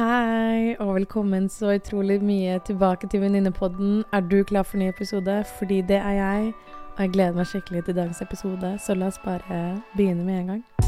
Hei, 0.00 0.76
og 0.80 0.94
velkommen 0.94 1.48
så 1.52 1.74
utrolig 1.76 2.22
mye 2.24 2.54
tilbake 2.64 3.08
til 3.12 3.20
Venninnepodden. 3.20 4.04
Er 4.12 4.20
du 4.20 4.44
klar 4.44 4.62
for 4.62 4.80
ny 4.80 4.88
episode? 4.88 5.44
Fordi 5.58 5.80
det 5.80 5.96
er 5.96 6.10
jeg, 6.10 6.52
og 6.96 7.02
jeg 7.02 7.10
gleder 7.10 7.36
meg 7.36 7.46
skikkelig 7.46 7.84
til 7.84 7.96
dagens 7.96 8.22
episode, 8.24 8.78
så 8.80 8.96
la 8.96 9.12
oss 9.12 9.20
bare 9.24 9.82
begynne 9.96 10.24
med 10.24 10.38
en 10.38 10.46
gang. 10.46 10.79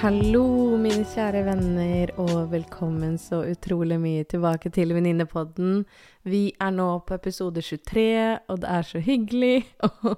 Hallo, 0.00 0.78
mine 0.80 1.02
kjære 1.04 1.42
venner, 1.44 2.10
og 2.22 2.46
velkommen 2.54 3.18
så 3.20 3.42
utrolig 3.50 3.98
mye 4.00 4.22
tilbake 4.24 4.70
til 4.72 4.94
Venninnepodden. 4.96 5.82
Vi 6.24 6.54
er 6.56 6.70
nå 6.72 6.86
på 7.04 7.18
episode 7.18 7.60
23, 7.60 8.04
og 8.48 8.62
det 8.62 8.70
er 8.78 8.86
så 8.88 9.02
hyggelig 9.04 9.58
å, 9.90 10.14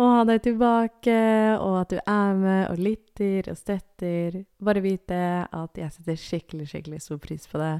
å 0.00 0.06
ha 0.14 0.22
deg 0.30 0.40
tilbake, 0.46 1.18
og 1.60 1.76
at 1.82 1.92
du 1.92 1.98
er 2.00 2.40
med 2.40 2.62
og 2.70 2.80
lytter 2.86 3.50
og 3.52 3.60
støtter. 3.60 4.40
Bare 4.64 4.84
vite 4.86 5.20
at 5.44 5.76
jeg 5.76 5.92
setter 5.98 6.18
skikkelig, 6.24 6.70
skikkelig 6.72 7.02
stor 7.04 7.20
pris 7.28 7.44
på 7.52 7.60
det. 7.60 7.74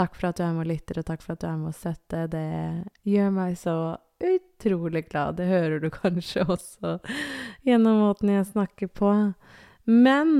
Takk 0.00 0.16
for 0.16 0.30
at 0.30 0.40
du 0.40 0.46
er 0.46 0.56
med 0.56 0.64
og 0.64 0.72
lytter, 0.72 1.02
og 1.02 1.10
takk 1.12 1.26
for 1.26 1.36
at 1.36 1.44
du 1.44 1.48
er 1.50 1.60
med 1.60 1.74
og 1.74 1.78
støtter. 1.82 2.32
Det 2.32 2.48
gjør 3.12 3.36
meg 3.36 3.60
så 3.60 3.76
utrolig 4.32 5.04
glad. 5.10 5.36
Det 5.42 5.52
hører 5.52 5.84
du 5.84 5.90
kanskje 5.92 6.48
også 6.48 6.96
gjennom 7.68 8.00
måten 8.06 8.32
jeg 8.32 8.48
snakker 8.54 8.94
på. 8.96 9.12
Men 9.86 10.30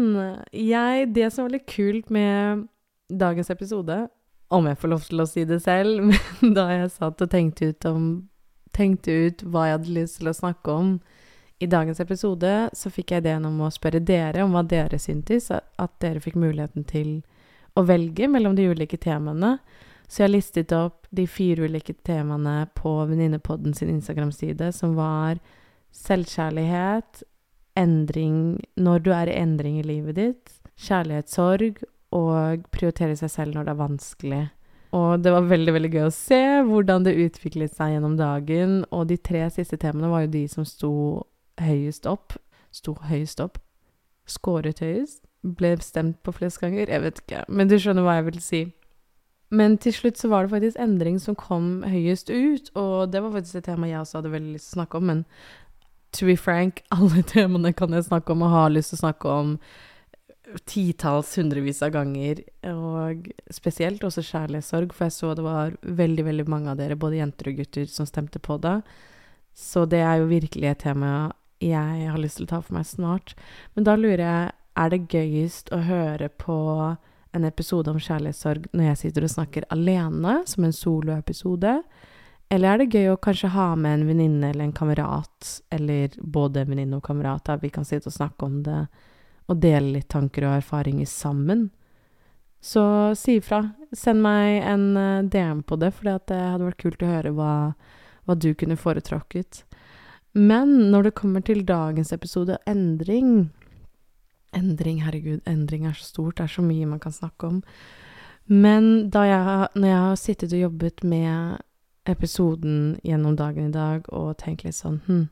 jeg 0.50 1.12
Det 1.14 1.30
som 1.32 1.46
var 1.46 1.54
litt 1.54 1.68
kult 1.70 2.10
med 2.10 2.66
dagens 3.06 3.50
episode, 3.50 4.08
om 4.50 4.66
jeg 4.66 4.78
får 4.78 4.90
lov 4.90 5.04
til 5.06 5.22
å 5.22 5.26
si 5.30 5.44
det 5.46 5.60
selv, 5.62 6.02
men 6.40 6.54
da 6.54 6.66
jeg 6.72 6.90
satt 6.94 7.22
og 7.22 7.30
tenkte 7.30 7.70
ut, 7.70 7.86
om, 7.86 8.08
tenkte 8.74 9.14
ut 9.26 9.44
hva 9.46 9.68
jeg 9.68 9.78
hadde 9.78 9.94
lyst 9.94 10.20
til 10.20 10.30
å 10.30 10.36
snakke 10.36 10.74
om 10.74 10.96
i 11.62 11.68
dagens 11.70 12.02
episode, 12.02 12.52
så 12.76 12.90
fikk 12.92 13.14
jeg 13.14 13.24
ideen 13.24 13.46
om 13.48 13.62
å 13.64 13.72
spørre 13.72 14.02
dere 14.04 14.44
om 14.44 14.52
hva 14.52 14.64
dere 14.66 14.98
syntes, 15.00 15.48
at 15.50 15.94
dere 16.02 16.20
fikk 16.20 16.36
muligheten 16.36 16.84
til 16.88 17.20
å 17.76 17.84
velge 17.86 18.28
mellom 18.28 18.56
de 18.58 18.66
ulike 18.68 18.98
temaene. 19.00 19.56
Så 20.06 20.24
jeg 20.24 20.34
listet 20.34 20.74
opp 20.76 21.08
de 21.14 21.24
fire 21.30 21.66
ulike 21.66 21.96
temaene 22.06 22.66
på 22.76 22.92
Venninnepodden 23.08 23.74
sin 23.74 23.90
Instagram-side, 23.94 24.68
som 24.76 24.94
var 24.98 25.40
selvkjærlighet, 25.96 27.24
endring 27.76 28.60
Når 28.76 29.04
du 29.04 29.12
er 29.12 29.30
i 29.30 29.36
endring 29.40 29.78
i 29.80 29.86
livet 29.86 30.16
ditt, 30.16 30.52
kjærlighetssorg 30.76 31.82
og 32.16 32.66
prioritere 32.72 33.16
seg 33.18 33.32
selv 33.32 33.56
når 33.56 33.66
det 33.66 33.72
er 33.72 33.80
vanskelig. 33.80 34.42
Og 34.96 35.22
det 35.22 35.32
var 35.34 35.48
veldig 35.50 35.74
veldig 35.74 35.90
gøy 35.92 36.04
å 36.06 36.14
se 36.14 36.42
hvordan 36.68 37.04
det 37.04 37.16
utviklet 37.20 37.74
seg 37.74 37.96
gjennom 37.96 38.16
dagen. 38.16 38.78
Og 38.94 39.08
de 39.10 39.18
tre 39.18 39.44
siste 39.52 39.78
temaene 39.82 40.12
var 40.12 40.24
jo 40.24 40.34
de 40.36 40.44
som 40.48 40.66
sto 40.68 40.92
høyest 41.60 42.06
opp. 42.08 42.36
Sto 42.74 42.96
høyest 43.08 43.42
opp. 43.44 43.58
Skåret 44.30 44.80
høyest. 44.84 45.24
Ble 45.46 45.74
stemt 45.84 46.22
på 46.24 46.34
flest 46.34 46.62
ganger. 46.62 46.88
Jeg 46.90 47.04
vet 47.04 47.22
ikke, 47.22 47.44
men 47.48 47.70
du 47.70 47.76
skjønner 47.78 48.06
hva 48.06 48.18
jeg 48.18 48.28
vil 48.30 48.42
si. 48.42 48.62
Men 49.54 49.76
til 49.78 49.94
slutt 49.94 50.18
så 50.18 50.30
var 50.32 50.46
det 50.46 50.54
faktisk 50.56 50.80
endring 50.82 51.20
som 51.22 51.36
kom 51.38 51.84
høyest 51.86 52.32
ut, 52.32 52.72
og 52.74 53.12
det 53.12 53.22
var 53.22 53.30
faktisk 53.36 53.60
et 53.60 53.68
tema 53.68 53.86
jeg 53.86 54.00
også 54.00 54.18
hadde 54.18 54.32
veldig 54.32 54.56
lyst 54.56 54.72
til 54.72 54.74
å 54.74 54.80
snakke 54.80 54.98
om, 54.98 55.06
men 55.06 55.20
to 56.12 56.26
be 56.26 56.36
frank, 56.36 56.84
alle 56.96 57.24
temaene 57.26 57.74
kan 57.76 57.92
jeg 57.94 58.08
snakke 58.08 58.34
om 58.34 58.46
og 58.46 58.54
har 58.54 58.72
lyst 58.74 58.94
til 58.94 59.00
å 59.00 59.04
snakke 59.06 59.36
om 59.42 59.58
titalls, 60.64 61.32
hundrevis 61.38 61.82
av 61.82 61.92
ganger. 61.96 62.42
Og 62.70 63.26
spesielt 63.52 64.04
også 64.06 64.24
kjærlighetssorg, 64.24 64.94
for 64.94 65.08
jeg 65.08 65.16
så 65.16 65.32
det 65.36 65.46
var 65.46 65.74
veldig, 65.82 66.26
veldig 66.28 66.46
mange 66.50 66.72
av 66.72 66.80
dere, 66.80 66.98
både 66.98 67.20
jenter 67.20 67.50
og 67.50 67.60
gutter, 67.62 67.88
som 67.90 68.08
stemte 68.08 68.42
på 68.42 68.58
det. 68.62 68.78
Så 69.56 69.86
det 69.88 70.02
er 70.04 70.20
jo 70.20 70.30
virkelig 70.30 70.70
et 70.70 70.84
tema 70.84 71.32
jeg 71.64 72.08
har 72.10 72.20
lyst 72.20 72.38
til 72.38 72.46
å 72.46 72.50
ta 72.50 72.60
for 72.60 72.76
meg 72.76 72.86
snart. 72.88 73.34
Men 73.74 73.86
da 73.88 73.96
lurer 73.96 74.22
jeg, 74.22 74.54
er 74.76 74.92
det 74.92 75.06
gøyest 75.08 75.70
å 75.72 75.78
høre 75.86 76.28
på 76.28 76.56
en 77.36 77.46
episode 77.48 77.88
om 77.92 78.00
kjærlighetssorg 78.00 78.68
når 78.76 78.90
jeg 78.90 79.00
sitter 79.00 79.24
og 79.24 79.32
snakker 79.32 79.68
alene, 79.72 80.42
som 80.48 80.66
en 80.68 80.76
soloepisode? 80.76 81.78
Eller 82.48 82.72
er 82.72 82.78
det 82.78 82.94
gøy 82.94 83.10
å 83.10 83.18
kanskje 83.18 83.50
ha 83.56 83.72
med 83.74 83.96
en 83.96 84.06
venninne 84.06 84.50
eller 84.52 84.68
en 84.68 84.76
kamerat, 84.76 85.48
eller 85.74 86.14
både 86.22 86.62
en 86.62 86.70
venninne 86.70 87.00
og 87.00 87.06
kamerat, 87.06 87.44
der 87.48 87.58
vi 87.62 87.72
kan 87.74 87.86
sitte 87.86 88.12
og 88.12 88.14
snakke 88.14 88.46
om 88.46 88.60
det 88.66 88.84
og 89.46 89.58
dele 89.62 89.96
litt 89.96 90.08
tanker 90.10 90.46
og 90.46 90.60
erfaringer 90.60 91.08
sammen? 91.10 91.68
Så 92.62 92.82
si 93.18 93.36
ifra. 93.40 93.60
Send 93.94 94.22
meg 94.24 94.62
en 94.66 94.86
eh, 94.98 95.26
DM 95.30 95.62
på 95.66 95.78
det, 95.78 95.92
for 95.94 96.06
det 96.08 96.38
hadde 96.38 96.66
vært 96.66 96.82
kult 96.82 97.02
å 97.02 97.10
høre 97.10 97.34
hva, 97.36 97.52
hva 98.26 98.34
du 98.34 98.52
kunne 98.58 98.78
foretrukket. 98.78 99.62
Men 100.36 100.90
når 100.92 101.08
det 101.08 101.16
kommer 101.18 101.44
til 101.46 101.62
dagens 101.66 102.12
episode, 102.12 102.58
endring 102.66 103.52
Endring, 104.56 105.02
herregud, 105.04 105.42
endring 105.44 105.82
er 105.84 105.96
så 105.98 106.06
stort, 106.06 106.38
det 106.38 106.46
er 106.46 106.52
så 106.54 106.62
mye 106.64 106.86
man 106.88 107.00
kan 107.02 107.12
snakke 107.12 107.48
om. 107.50 107.56
Men 108.48 109.10
jeg, 109.12 109.66
når 109.74 109.88
jeg 109.90 109.98
har 110.00 110.14
sittet 110.16 110.54
og 110.54 110.62
jobbet 110.62 111.02
med 111.04 111.58
episoden 112.08 112.96
gjennom 113.04 113.36
dagen 113.36 113.68
i 113.68 113.74
dag 113.74 114.06
og 114.14 114.36
tenke 114.42 114.68
litt 114.68 114.78
sånn 114.78 115.00
Hm, 115.06 115.26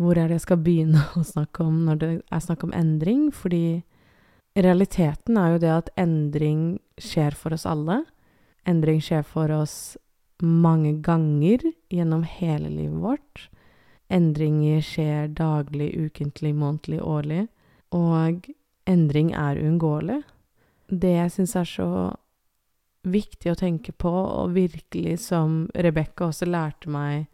hvor 0.00 0.16
er 0.16 0.28
det 0.28 0.40
jeg 0.40 0.46
skal 0.46 0.62
begynne 0.64 1.02
å 1.18 1.24
snakke 1.26 1.66
om 1.66 1.82
når 1.86 2.00
det 2.00 2.12
er 2.22 2.44
snakk 2.44 2.64
om 2.66 2.74
endring? 2.76 3.30
Fordi 3.34 3.82
realiteten 4.58 5.38
er 5.40 5.54
jo 5.54 5.62
det 5.62 5.72
at 5.74 5.92
endring 6.00 6.64
skjer 7.00 7.36
for 7.36 7.56
oss 7.56 7.66
alle. 7.68 8.02
Endring 8.68 9.02
skjer 9.04 9.24
for 9.26 9.52
oss 9.52 9.96
mange 10.42 10.96
ganger 11.04 11.62
gjennom 11.92 12.24
hele 12.26 12.70
livet 12.70 13.02
vårt. 13.02 13.48
Endringer 14.12 14.82
skjer 14.84 15.30
daglig, 15.32 15.92
ukentlig, 15.96 16.52
månedlig, 16.54 17.00
årlig. 17.00 17.46
Og 17.94 18.48
endring 18.88 19.32
er 19.36 19.60
uunngåelig. 19.60 20.22
Det 20.92 21.14
jeg 21.14 21.32
syns 21.36 21.54
er 21.56 21.68
så 21.68 21.88
viktig 23.02 23.52
å 23.52 23.58
tenke 23.58 23.92
på, 23.92 24.10
og 24.10 24.54
virkelig 24.54 25.18
som 25.26 25.64
Rebekka 25.74 26.28
også 26.30 26.46
lærte 26.48 26.90
meg 26.92 27.26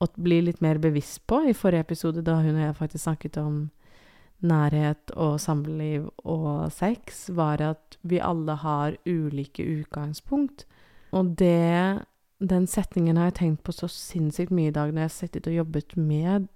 å 0.00 0.08
bli 0.16 0.40
litt 0.46 0.62
mer 0.64 0.80
bevisst 0.80 1.26
på 1.28 1.42
i 1.50 1.56
forrige 1.56 1.84
episode, 1.88 2.24
da 2.24 2.38
hun 2.40 2.56
og 2.56 2.64
jeg 2.64 2.78
faktisk 2.78 3.04
snakket 3.04 3.36
om 3.40 3.58
nærhet 4.40 5.12
og 5.20 5.36
samliv 5.40 6.06
og 6.24 6.70
sex, 6.72 7.26
var 7.36 7.60
at 7.60 7.98
vi 8.00 8.20
alle 8.24 8.56
har 8.62 8.96
ulike 9.04 9.64
utgangspunkt. 9.64 10.64
Og 11.12 11.36
det 11.38 12.06
Den 12.40 12.64
setningen 12.66 13.18
har 13.18 13.26
jeg 13.28 13.34
tenkt 13.34 13.64
på 13.64 13.72
så 13.76 13.84
sinnssykt 13.84 14.48
mye 14.50 14.70
i 14.70 14.72
dag 14.72 14.94
når 14.94 15.02
jeg 15.02 15.08
har 15.10 15.12
sittet 15.12 15.46
og 15.50 15.58
jobbet 15.58 15.90
med 16.00 16.46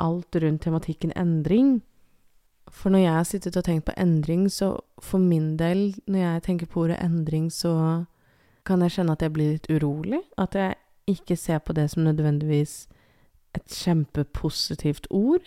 alt 0.00 0.36
rundt 0.40 0.62
tematikken 0.64 1.12
endring. 1.12 1.82
For 2.72 2.90
når 2.90 3.02
jeg 3.04 3.14
har 3.14 3.26
sittet 3.28 3.56
og 3.56 3.64
tenkt 3.64 3.86
på 3.86 3.94
endring, 3.96 4.46
så 4.50 4.76
for 5.02 5.22
min 5.22 5.56
del, 5.56 5.94
når 6.06 6.20
jeg 6.20 6.42
tenker 6.42 6.70
på 6.70 6.84
ordet 6.86 6.98
endring, 7.02 7.50
så 7.52 8.04
kan 8.66 8.82
jeg 8.82 8.96
kjenne 8.96 9.14
at 9.14 9.22
jeg 9.22 9.32
blir 9.32 9.52
litt 9.54 9.70
urolig. 9.70 10.20
At 10.38 10.54
jeg 10.58 10.74
ikke 11.06 11.36
ser 11.38 11.62
på 11.62 11.76
det 11.76 11.90
som 11.92 12.04
nødvendigvis 12.04 12.88
et 13.54 13.66
kjempepositivt 13.70 15.06
ord. 15.10 15.46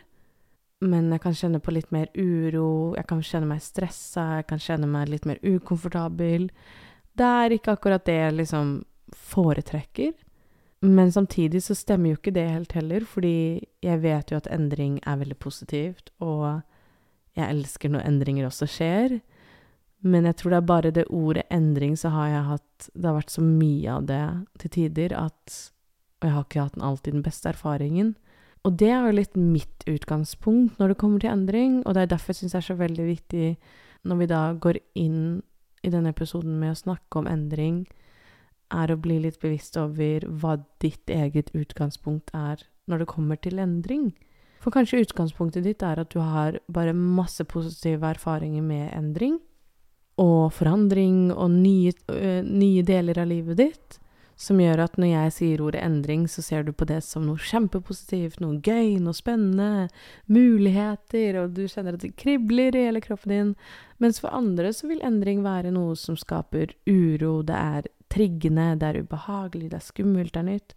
Men 0.80 1.12
jeg 1.12 1.22
kan 1.26 1.36
kjenne 1.36 1.60
på 1.60 1.74
litt 1.76 1.92
mer 1.92 2.08
uro, 2.16 2.96
jeg 2.96 3.08
kan 3.10 3.24
kjenne 3.26 3.50
meg 3.50 3.60
stressa, 3.64 4.40
jeg 4.40 4.48
kan 4.48 4.62
kjenne 4.64 4.88
meg 4.88 5.12
litt 5.12 5.28
mer 5.28 5.42
ukomfortabel. 5.44 6.48
Det 7.20 7.28
er 7.44 7.56
ikke 7.56 7.76
akkurat 7.76 8.06
det 8.08 8.16
jeg 8.16 8.38
liksom 8.38 8.72
foretrekker. 9.12 10.14
Men 10.88 11.12
samtidig 11.12 11.60
så 11.66 11.76
stemmer 11.76 12.14
jo 12.14 12.20
ikke 12.22 12.32
det 12.32 12.48
helt 12.48 12.72
heller, 12.72 13.04
fordi 13.04 13.60
jeg 13.84 14.02
vet 14.06 14.32
jo 14.32 14.40
at 14.40 14.48
endring 14.48 15.02
er 15.04 15.20
veldig 15.20 15.36
positivt, 15.44 16.14
og 16.24 16.62
jeg 17.38 17.50
elsker 17.50 17.92
når 17.94 18.08
endringer 18.08 18.48
også 18.48 18.68
skjer. 18.70 19.20
Men 20.00 20.26
jeg 20.30 20.38
tror 20.40 20.54
det 20.54 20.60
er 20.60 20.70
bare 20.70 20.94
det 20.96 21.10
ordet 21.12 21.44
endring, 21.52 21.98
så 22.00 22.12
har 22.14 22.30
jeg 22.32 22.48
hatt 22.54 22.90
Det 22.94 23.04
har 23.10 23.18
vært 23.18 23.34
så 23.34 23.44
mye 23.44 23.92
av 23.92 24.06
det 24.08 24.24
til 24.62 24.72
tider 24.78 25.16
at 25.18 25.58
Og 26.22 26.28
jeg 26.28 26.36
har 26.36 26.46
ikke 26.46 26.64
hatt 26.64 26.78
den 26.78 26.88
alltid 26.88 27.14
den 27.14 27.26
beste 27.26 27.50
erfaringen. 27.52 28.16
Og 28.68 28.76
det 28.80 28.90
er 28.92 29.06
jo 29.08 29.16
litt 29.16 29.36
mitt 29.40 29.86
utgangspunkt 29.88 30.80
når 30.80 30.92
det 30.92 31.00
kommer 31.00 31.20
til 31.20 31.32
endring, 31.32 31.78
og 31.86 31.96
det 31.96 32.02
er 32.02 32.10
derfor 32.12 32.34
jeg 32.34 32.42
syns 32.42 32.56
det 32.56 32.60
er 32.60 32.68
så 32.68 32.76
veldig 32.80 33.06
viktig 33.08 33.46
når 34.04 34.20
vi 34.20 34.28
da 34.28 34.42
går 34.54 34.80
inn 35.00 35.22
i 35.84 35.92
denne 35.92 36.12
episoden 36.12 36.58
med 36.60 36.74
å 36.74 36.80
snakke 36.80 37.22
om 37.22 37.28
endring, 37.28 37.86
er 38.70 38.92
å 38.92 39.00
bli 39.00 39.18
litt 39.24 39.40
bevisst 39.42 39.78
over 39.80 40.26
hva 40.28 40.58
ditt 40.84 41.10
eget 41.10 41.54
utgangspunkt 41.58 42.34
er 42.36 42.62
når 42.90 43.04
det 43.04 43.12
kommer 43.12 43.40
til 43.40 43.62
endring. 43.64 44.12
For 44.60 44.76
kanskje 44.76 45.06
utgangspunktet 45.06 45.64
ditt 45.64 45.84
er 45.86 46.02
at 46.02 46.12
du 46.12 46.20
har 46.20 46.60
bare 46.68 46.94
masse 46.94 47.46
positive 47.48 48.04
erfaringer 48.10 48.66
med 48.66 48.90
endring, 48.96 49.40
og 50.20 50.52
forandring 50.52 51.30
og 51.32 51.52
nye, 51.52 51.94
øh, 52.12 52.44
nye 52.44 52.84
deler 52.84 53.22
av 53.22 53.30
livet 53.30 53.60
ditt, 53.62 54.00
som 54.40 54.60
gjør 54.60 54.86
at 54.86 54.96
når 55.00 55.10
jeg 55.10 55.32
sier 55.36 55.62
ordet 55.64 55.82
endring, 55.84 56.24
så 56.32 56.44
ser 56.44 56.64
du 56.64 56.72
på 56.72 56.88
det 56.88 57.02
som 57.04 57.26
noe 57.28 57.40
kjempepositivt, 57.44 58.40
noe 58.40 58.60
gøy, 58.64 58.96
noe 59.04 59.16
spennende, 59.16 59.90
muligheter, 60.32 61.42
og 61.42 61.58
du 61.58 61.66
kjenner 61.68 61.98
at 61.98 62.06
det 62.06 62.14
kribler 62.20 62.76
i 62.76 62.86
hele 62.88 63.04
kroppen 63.04 63.34
din. 63.34 63.52
Mens 64.00 64.22
for 64.24 64.32
andre 64.36 64.72
så 64.76 64.88
vil 64.92 65.04
endring 65.04 65.44
være 65.44 65.74
noe 65.76 65.98
som 66.00 66.16
skaper 66.20 66.72
uro, 66.88 67.42
det 67.44 67.60
er 67.60 67.92
triggende, 68.10 68.72
det 68.80 68.88
er 68.88 69.04
ubehagelig, 69.04 69.74
det 69.74 69.82
er 69.82 69.88
skummelt, 69.90 70.34
det 70.34 70.44
er 70.44 70.50
nytt. 70.54 70.76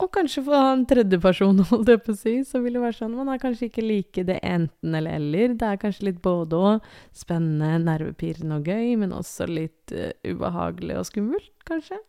Og 0.00 0.08
kanskje 0.14 0.42
for 0.46 0.56
en 0.56 0.86
tredjeperson, 0.88 1.60
holdt 1.70 1.92
jeg 1.92 2.02
på 2.04 2.14
å 2.14 2.18
si, 2.18 2.34
så 2.48 2.62
vil 2.64 2.78
det 2.78 2.84
være 2.84 2.98
sånn 3.02 3.16
Man 3.18 3.30
er 3.32 3.42
kanskje 3.42 3.68
ikke 3.68 3.84
like 3.84 4.24
det 4.28 4.38
enten 4.46 4.96
eller 4.96 5.18
eller. 5.20 5.54
Det 5.60 5.68
er 5.68 5.80
kanskje 5.82 6.08
litt 6.08 6.22
både 6.24 6.56
og. 6.56 6.90
Spennende, 7.16 7.74
nervepirrende 7.84 8.60
og 8.60 8.70
gøy, 8.70 8.96
men 9.02 9.14
også 9.16 9.48
litt 9.50 9.94
uh, 9.94 10.10
ubehagelig 10.24 10.98
og 11.00 11.08
skummelt, 11.10 11.52
kanskje. 11.68 12.00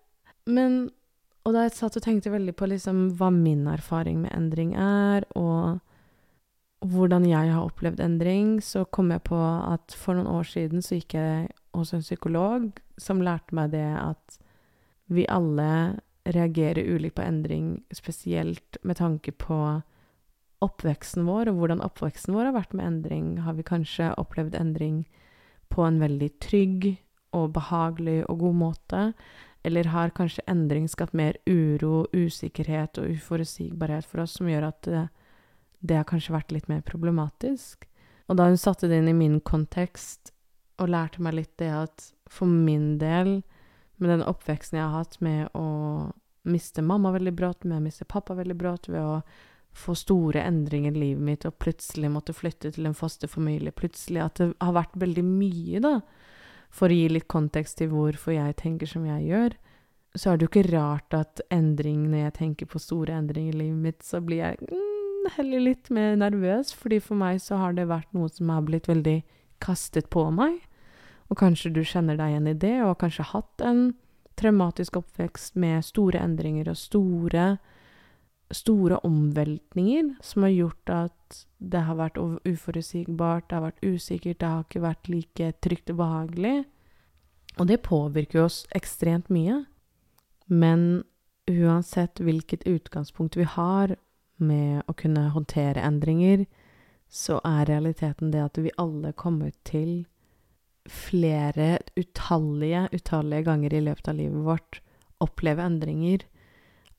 Men 0.49 0.83
Og 1.41 1.55
da 1.55 1.63
jeg 1.65 1.73
satt 1.73 1.95
og 1.97 2.03
tenkte 2.05 2.29
veldig 2.29 2.53
på 2.53 2.67
liksom 2.69 3.15
hva 3.17 3.31
min 3.33 3.63
erfaring 3.65 4.19
med 4.21 4.29
endring 4.37 4.75
er, 4.77 5.25
og 5.33 5.79
hvordan 6.85 7.25
jeg 7.25 7.49
har 7.49 7.65
opplevd 7.65 7.99
endring, 8.01 8.59
så 8.61 8.83
kom 8.85 9.09
jeg 9.09 9.23
på 9.25 9.39
at 9.41 9.95
for 9.97 10.17
noen 10.17 10.29
år 10.29 10.45
siden 10.49 10.85
så 10.85 10.99
gikk 10.99 11.15
jeg 11.17 11.49
hos 11.73 11.95
en 11.97 12.05
psykolog 12.05 12.69
som 13.01 13.21
lærte 13.25 13.57
meg 13.57 13.73
det 13.73 13.89
at 13.97 14.37
vi 15.09 15.25
alle 15.29 15.97
reagerer 16.25 16.83
ulikt 16.85 17.15
på 17.15 17.25
endring, 17.25 17.83
spesielt 17.91 18.77
med 18.83 18.97
tanke 18.97 19.31
på 19.31 19.81
oppveksten 20.61 21.25
vår, 21.25 21.49
og 21.49 21.61
hvordan 21.61 21.81
oppveksten 21.81 22.35
vår 22.35 22.51
har 22.51 22.57
vært 22.59 22.75
med 22.77 22.85
endring. 22.85 23.29
Har 23.45 23.57
vi 23.57 23.65
kanskje 23.65 24.11
opplevd 24.21 24.57
endring 24.57 25.05
på 25.73 25.85
en 25.85 25.97
veldig 26.01 26.29
trygg 26.43 26.91
og 27.37 27.53
behagelig 27.55 28.21
og 28.29 28.43
god 28.45 28.59
måte? 28.59 29.05
Eller 29.65 29.89
har 29.93 30.13
kanskje 30.17 30.45
endring 30.49 30.87
skapt 30.89 31.17
mer 31.17 31.37
uro, 31.49 32.05
usikkerhet 32.13 32.97
og 33.01 33.15
uforutsigbarhet 33.17 34.05
for 34.05 34.23
oss, 34.23 34.37
som 34.37 34.49
gjør 34.49 34.69
at 34.69 34.81
det, 34.85 35.05
det 35.81 35.97
har 35.97 36.09
kanskje 36.09 36.35
vært 36.37 36.53
litt 36.53 36.69
mer 36.69 36.85
problematisk? 36.85 37.87
Og 38.29 38.37
da 38.37 38.47
hun 38.49 38.59
satte 38.59 38.89
det 38.89 39.01
inn 39.01 39.11
i 39.11 39.17
min 39.17 39.39
kontekst 39.41 40.31
og 40.81 40.89
lærte 40.93 41.21
meg 41.21 41.37
litt 41.37 41.55
det 41.61 41.71
at 41.73 42.05
for 42.31 42.49
min 42.49 42.95
del 43.01 43.41
med 44.01 44.15
den 44.15 44.25
oppveksten 44.27 44.79
jeg 44.79 44.87
har 44.87 45.03
hatt 45.03 45.19
med 45.23 45.47
å 45.57 46.11
miste 46.49 46.81
mamma 46.81 47.13
veldig 47.13 47.33
brått, 47.37 47.63
med 47.63 47.77
å 47.77 47.85
miste 47.85 48.07
pappa 48.09 48.35
veldig 48.37 48.57
brått, 48.57 48.89
ved 48.89 49.01
å 49.01 49.21
få 49.77 49.95
store 49.95 50.41
endringer 50.43 50.95
i 50.95 51.03
livet 51.05 51.23
mitt 51.23 51.45
og 51.47 51.59
plutselig 51.61 52.09
måtte 52.11 52.35
flytte 52.35 52.73
til 52.75 52.89
en 52.89 52.97
fosterfamilie. 52.97 53.71
Plutselig 53.75 54.23
at 54.23 54.41
det 54.41 54.51
har 54.59 54.75
vært 54.75 54.97
veldig 54.99 55.23
mye, 55.25 55.81
da. 55.83 55.99
For 56.71 56.91
å 56.91 56.97
gi 56.97 57.11
litt 57.11 57.29
kontekst 57.31 57.79
til 57.79 57.91
hvorfor 57.91 58.35
jeg 58.35 58.57
tenker 58.59 58.89
som 58.89 59.05
jeg 59.07 59.27
gjør, 59.29 59.55
så 60.15 60.31
er 60.31 60.37
det 60.37 60.45
jo 60.45 60.51
ikke 60.51 60.71
rart 60.73 61.15
at 61.15 61.41
endring, 61.53 62.09
når 62.11 62.25
jeg 62.25 62.37
tenker 62.39 62.67
på 62.71 62.81
store 62.83 63.15
endringer 63.15 63.55
i 63.55 63.61
livet 63.63 63.85
mitt, 63.85 64.01
så 64.03 64.19
blir 64.23 64.41
jeg 64.43 64.59
mm, 64.67 65.29
heller 65.37 65.63
litt 65.69 65.91
mer 65.93 66.17
nervøs, 66.19 66.73
fordi 66.75 66.99
for 67.03 67.19
meg 67.19 67.39
så 67.43 67.61
har 67.61 67.77
det 67.77 67.87
vært 67.91 68.11
noe 68.15 68.27
som 68.31 68.51
har 68.51 68.65
blitt 68.67 68.89
veldig 68.91 69.21
kastet 69.63 70.09
på 70.11 70.25
meg. 70.35 70.59
Og 71.31 71.39
kanskje 71.39 71.71
du 71.71 71.81
kjenner 71.87 72.19
deg 72.19 72.33
igjen 72.33 72.49
i 72.51 72.57
det, 72.59 72.77
og 72.81 72.91
har 72.91 73.01
kanskje 73.05 73.29
hatt 73.31 73.63
en 73.63 73.83
traumatisk 74.39 74.97
oppvekst 74.99 75.55
med 75.59 75.85
store 75.85 76.19
endringer 76.19 76.71
og 76.71 76.79
store, 76.79 77.45
store 78.51 78.99
omveltninger 79.07 80.15
som 80.25 80.43
har 80.43 80.51
gjort 80.51 80.91
at 80.91 81.39
det 81.57 81.85
har 81.87 81.95
vært 81.95 82.19
uforutsigbart, 82.19 83.47
det 83.47 83.57
har 83.57 83.67
vært 83.69 83.85
usikkert, 83.85 84.39
det 84.41 84.49
har 84.49 84.65
ikke 84.65 84.83
vært 84.83 85.11
like 85.11 85.51
trygt 85.63 85.93
og 85.93 86.01
behagelig. 86.01 86.55
Og 87.59 87.67
det 87.67 87.83
påvirker 87.85 88.43
oss 88.43 88.65
ekstremt 88.75 89.31
mye. 89.31 89.61
Men 90.51 91.03
uansett 91.47 92.19
hvilket 92.19 92.67
utgangspunkt 92.67 93.37
vi 93.39 93.47
har 93.47 93.95
med 94.41 94.83
å 94.89 94.95
kunne 94.97 95.29
håndtere 95.31 95.83
endringer, 95.85 96.45
så 97.11 97.39
er 97.47 97.67
realiteten 97.69 98.31
det 98.31 98.43
at 98.43 98.59
vi 98.59 98.71
alle 98.79 99.11
kommer 99.15 99.51
til 99.67 100.03
flere 100.89 101.77
utallige, 101.97 102.87
utallige 102.93 103.45
ganger 103.45 103.73
i 103.73 103.83
løpet 103.85 104.07
av 104.11 104.17
livet 104.17 104.45
vårt 104.45 104.81
oppleve 105.21 105.63
endringer. 105.63 106.25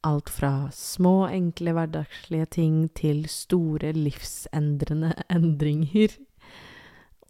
Alt 0.06 0.30
fra 0.34 0.70
små, 0.74 1.28
enkle, 1.30 1.74
hverdagslige 1.76 2.48
ting 2.58 2.76
til 2.98 3.24
store, 3.30 3.92
livsendrende 3.94 5.14
endringer. 5.36 6.16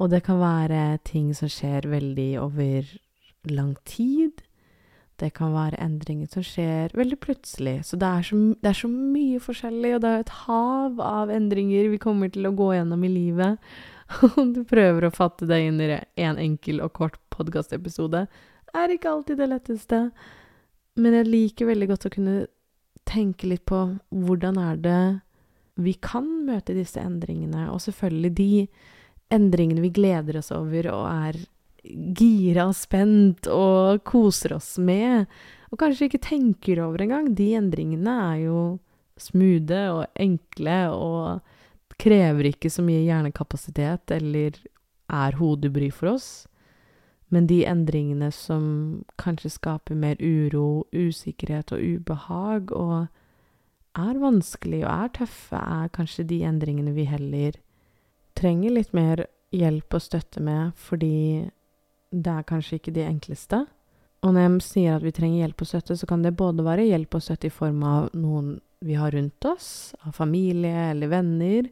Og 0.01 0.11
det 0.11 0.23
kan 0.27 0.41
være 0.41 0.99
ting 1.05 1.33
som 1.37 1.51
skjer 1.53 1.89
veldig 1.91 2.31
over 2.41 2.89
lang 3.45 3.77
tid. 3.85 4.43
Det 5.21 5.31
kan 5.37 5.53
være 5.55 5.79
endringer 5.85 6.27
som 6.33 6.43
skjer 6.43 6.95
veldig 6.97 7.19
plutselig. 7.23 7.77
Så 7.87 7.99
det 8.01 8.09
er 8.09 8.25
så, 8.27 8.39
det 8.59 8.71
er 8.73 8.79
så 8.79 8.89
mye 8.91 9.41
forskjellig, 9.41 9.95
og 9.95 10.03
det 10.03 10.11
er 10.11 10.25
et 10.25 10.37
hav 10.47 11.03
av 11.05 11.31
endringer 11.31 11.93
vi 11.93 12.01
kommer 12.03 12.33
til 12.33 12.49
å 12.49 12.55
gå 12.57 12.73
gjennom 12.75 13.05
i 13.07 13.13
livet. 13.13 13.61
Og 14.39 14.55
du 14.55 14.63
prøver 14.69 15.07
å 15.07 15.15
fatte 15.15 15.49
deg 15.49 15.69
inn 15.69 15.83
i 15.83 15.91
en 16.25 16.41
enkel 16.41 16.83
og 16.85 16.95
kort 16.99 17.19
podkastepisode, 17.33 18.27
er 18.73 18.95
ikke 18.95 19.11
alltid 19.11 19.41
det 19.41 19.51
letteste. 19.51 20.01
Men 21.01 21.17
jeg 21.19 21.31
liker 21.31 21.71
veldig 21.71 21.89
godt 21.93 22.09
å 22.09 22.13
kunne 22.13 22.37
tenke 23.09 23.49
litt 23.51 23.65
på 23.69 23.79
hvordan 24.13 24.59
er 24.61 24.81
det 24.81 25.03
vi 25.81 25.95
kan 26.05 26.27
møte 26.47 26.77
disse 26.77 27.01
endringene, 27.01 27.71
og 27.73 27.81
selvfølgelig 27.81 28.33
de 28.37 28.53
endringene 29.33 29.85
vi 29.85 29.93
gleder 29.97 30.39
oss 30.43 30.53
over 30.53 30.91
og 30.93 31.07
er 31.09 31.39
gira 31.83 32.69
og 32.69 32.77
spent 32.79 33.49
og 33.51 34.03
koser 34.07 34.55
oss 34.59 34.77
med, 34.79 35.27
og 35.73 35.81
kanskje 35.81 36.11
ikke 36.11 36.23
tenker 36.29 36.83
over 36.85 37.03
engang. 37.03 37.33
De 37.35 37.49
endringene 37.59 38.17
er 38.29 38.43
jo 38.45 38.59
smoothe 39.21 39.81
og 39.95 40.21
enkle 40.21 40.79
og 40.93 41.52
krever 42.03 42.51
ikke 42.51 42.71
så 42.73 42.83
mye 42.85 43.05
hjernekapasitet 43.05 44.15
eller 44.17 44.57
er 45.13 45.39
hodebry 45.39 45.91
for 45.95 46.15
oss. 46.17 46.31
Men 47.33 47.47
de 47.49 47.63
endringene 47.65 48.29
som 48.35 48.65
kanskje 49.21 49.55
skaper 49.55 49.97
mer 49.97 50.19
uro, 50.21 50.85
usikkerhet 50.93 51.73
og 51.73 51.81
ubehag, 51.81 52.73
og 52.77 53.07
er 53.97 54.19
vanskelige 54.21 54.85
og 54.85 54.93
er 54.93 55.13
tøffe, 55.21 55.61
er 55.61 55.93
kanskje 55.97 56.27
de 56.29 56.43
endringene 56.49 56.93
vi 56.97 57.07
heller 57.09 57.57
trenger 58.37 58.75
litt 58.77 58.93
mer 58.97 59.27
hjelp 59.53 59.97
og 59.97 60.05
støtte 60.05 60.43
med, 60.45 60.73
fordi 60.77 61.49
det 62.13 62.35
er 62.35 62.49
kanskje 62.49 62.79
ikke 62.81 62.95
de 62.97 63.07
enkleste. 63.07 63.63
Og 64.23 64.35
når 64.35 64.45
jeg 64.45 64.67
sier 64.67 64.97
at 64.97 65.05
vi 65.05 65.15
trenger 65.15 65.43
hjelp 65.43 65.65
og 65.65 65.71
støtte, 65.73 65.97
så 65.99 66.09
kan 66.09 66.23
det 66.25 66.37
både 66.39 66.65
være 66.65 66.87
hjelp 66.89 67.17
og 67.17 67.25
støtte 67.25 67.49
i 67.49 67.55
form 67.55 67.83
av 67.85 68.13
noen 68.17 68.55
vi 68.83 68.97
har 68.99 69.15
rundt 69.15 69.47
oss, 69.47 69.95
av 70.05 70.15
familie 70.17 70.91
eller 70.91 71.11
venner, 71.11 71.69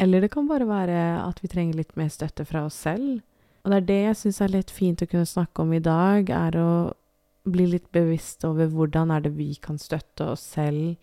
eller 0.00 0.24
det 0.24 0.32
kan 0.32 0.48
bare 0.48 0.68
være 0.68 1.00
at 1.22 1.42
vi 1.42 1.50
trenger 1.52 1.76
litt 1.76 1.92
mer 2.00 2.08
støtte 2.12 2.46
fra 2.48 2.64
oss 2.68 2.78
selv. 2.86 3.20
Og 3.60 3.72
det 3.72 3.76
er 3.76 3.88
det 3.88 4.00
jeg 4.00 4.18
syns 4.22 4.40
er 4.40 4.54
litt 4.54 4.72
fint 4.72 5.02
å 5.04 5.08
kunne 5.10 5.28
snakke 5.28 5.62
om 5.62 5.74
i 5.76 5.82
dag, 5.84 6.30
er 6.32 6.56
å 6.56 6.70
bli 7.50 7.66
litt 7.74 7.88
bevisst 7.92 8.44
over 8.48 8.70
hvordan 8.72 9.12
er 9.12 9.24
det 9.24 9.34
vi 9.36 9.52
kan 9.60 9.78
støtte 9.80 10.32
oss 10.32 10.44
selv 10.56 10.96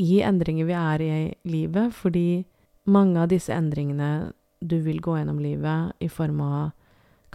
i 0.00 0.20
endringer 0.24 0.68
vi 0.68 0.76
er 0.76 1.04
i 1.04 1.12
livet, 1.48 1.94
fordi 1.96 2.44
mange 2.84 3.22
av 3.22 3.30
disse 3.32 3.54
endringene 3.54 4.32
du 4.60 4.78
vil 4.84 5.00
gå 5.04 5.16
gjennom 5.16 5.40
livet 5.40 5.96
i 6.04 6.10
form 6.12 6.42
av 6.44 6.74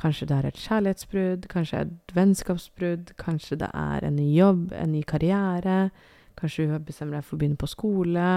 Kanskje 0.01 0.25
det 0.25 0.37
er 0.37 0.45
et 0.47 0.57
kjærlighetsbrudd, 0.57 1.43
kanskje 1.51 1.81
et 1.83 2.13
vennskapsbrudd, 2.15 3.11
kanskje 3.21 3.57
det 3.61 3.67
er 3.77 4.05
en 4.07 4.15
ny 4.17 4.31
jobb, 4.33 4.71
en 4.73 4.95
ny 4.95 5.01
karriere, 5.05 5.91
kanskje 6.39 6.65
du 6.65 6.77
bestemmer 6.87 7.19
deg 7.19 7.27
for 7.27 7.35
å 7.35 7.41
begynne 7.41 7.59
på 7.59 7.69
skole, 7.69 8.29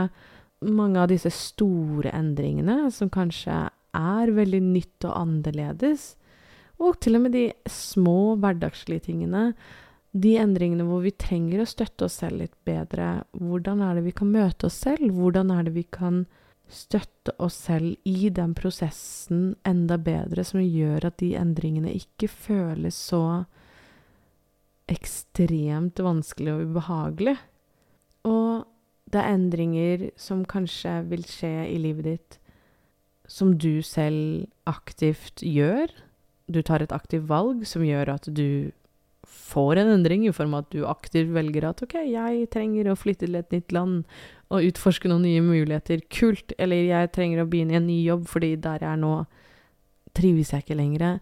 mange 0.64 1.00
av 1.00 1.10
disse 1.12 1.30
store 1.34 2.12
endringene, 2.14 2.90
som 2.94 3.10
kanskje 3.12 3.64
er 3.94 4.34
veldig 4.34 4.60
nytt 4.64 5.06
og 5.08 5.16
annerledes, 5.20 6.14
og 6.82 6.98
til 7.04 7.18
og 7.18 7.26
med 7.26 7.36
de 7.36 7.48
små 7.70 8.34
hverdagslige 8.42 9.06
tingene, 9.10 9.52
de 10.14 10.36
endringene 10.38 10.86
hvor 10.86 11.02
vi 11.02 11.14
trenger 11.18 11.62
å 11.62 11.68
støtte 11.68 12.06
oss 12.06 12.20
selv 12.22 12.44
litt 12.44 12.54
bedre. 12.66 13.24
Hvordan 13.34 13.82
er 13.82 13.98
det 13.98 14.04
vi 14.06 14.14
kan 14.14 14.30
møte 14.30 14.68
oss 14.68 14.76
selv? 14.84 15.10
Hvordan 15.14 15.50
er 15.50 15.66
det 15.66 15.74
vi 15.74 15.86
kan 15.90 16.24
støtte 16.70 17.34
oss 17.42 17.56
selv 17.66 17.96
i 18.08 18.30
den 18.34 18.54
prosessen 18.56 19.54
enda 19.66 19.98
bedre, 19.98 20.44
som 20.46 20.62
gjør 20.62 21.10
at 21.10 21.18
de 21.22 21.34
endringene 21.38 21.94
ikke 21.98 22.30
føles 22.30 22.98
så 23.10 23.24
ekstremt 24.90 25.98
vanskelig 26.04 26.54
og 26.54 26.70
ubehagelig? 26.70 27.36
Og 28.30 28.64
det 29.12 29.20
er 29.20 29.34
endringer 29.34 30.08
som 30.16 30.44
kanskje 30.48 30.96
vil 31.10 31.26
skje 31.28 31.52
i 31.70 31.76
livet 31.80 32.08
ditt 32.08 32.38
som 33.30 33.54
du 33.56 33.82
selv 33.84 34.46
aktivt 34.68 35.42
gjør. 35.44 35.88
Du 36.48 36.60
tar 36.62 36.84
et 36.84 36.92
aktivt 36.92 37.28
valg 37.28 37.64
som 37.68 37.84
gjør 37.84 38.14
at 38.16 38.28
du 38.28 38.72
får 39.24 39.80
en 39.80 39.92
endring, 39.94 40.26
i 40.26 40.32
form 40.32 40.54
av 40.54 40.66
at 40.66 40.74
du 40.74 40.84
aktivt 40.88 41.32
velger 41.32 41.64
at 41.68 41.80
OK, 41.84 41.96
jeg 42.04 42.48
trenger 42.52 42.90
å 42.90 42.98
flytte 42.98 43.26
til 43.26 43.38
et 43.38 43.54
nytt 43.54 43.72
land 43.72 44.02
og 44.52 44.66
utforske 44.68 45.08
noen 45.08 45.24
nye 45.24 45.44
muligheter. 45.44 46.04
Kult. 46.12 46.52
Eller 46.58 46.84
jeg 46.84 47.12
trenger 47.14 47.42
å 47.42 47.48
begynne 47.48 47.76
i 47.76 47.80
en 47.80 47.88
ny 47.88 48.00
jobb 48.04 48.28
fordi 48.30 48.54
der 48.60 48.84
jeg 48.84 48.90
er 48.92 49.00
nå, 49.00 49.14
trives 50.14 50.52
jeg 50.52 50.64
ikke 50.64 50.78
lenger. 50.78 51.18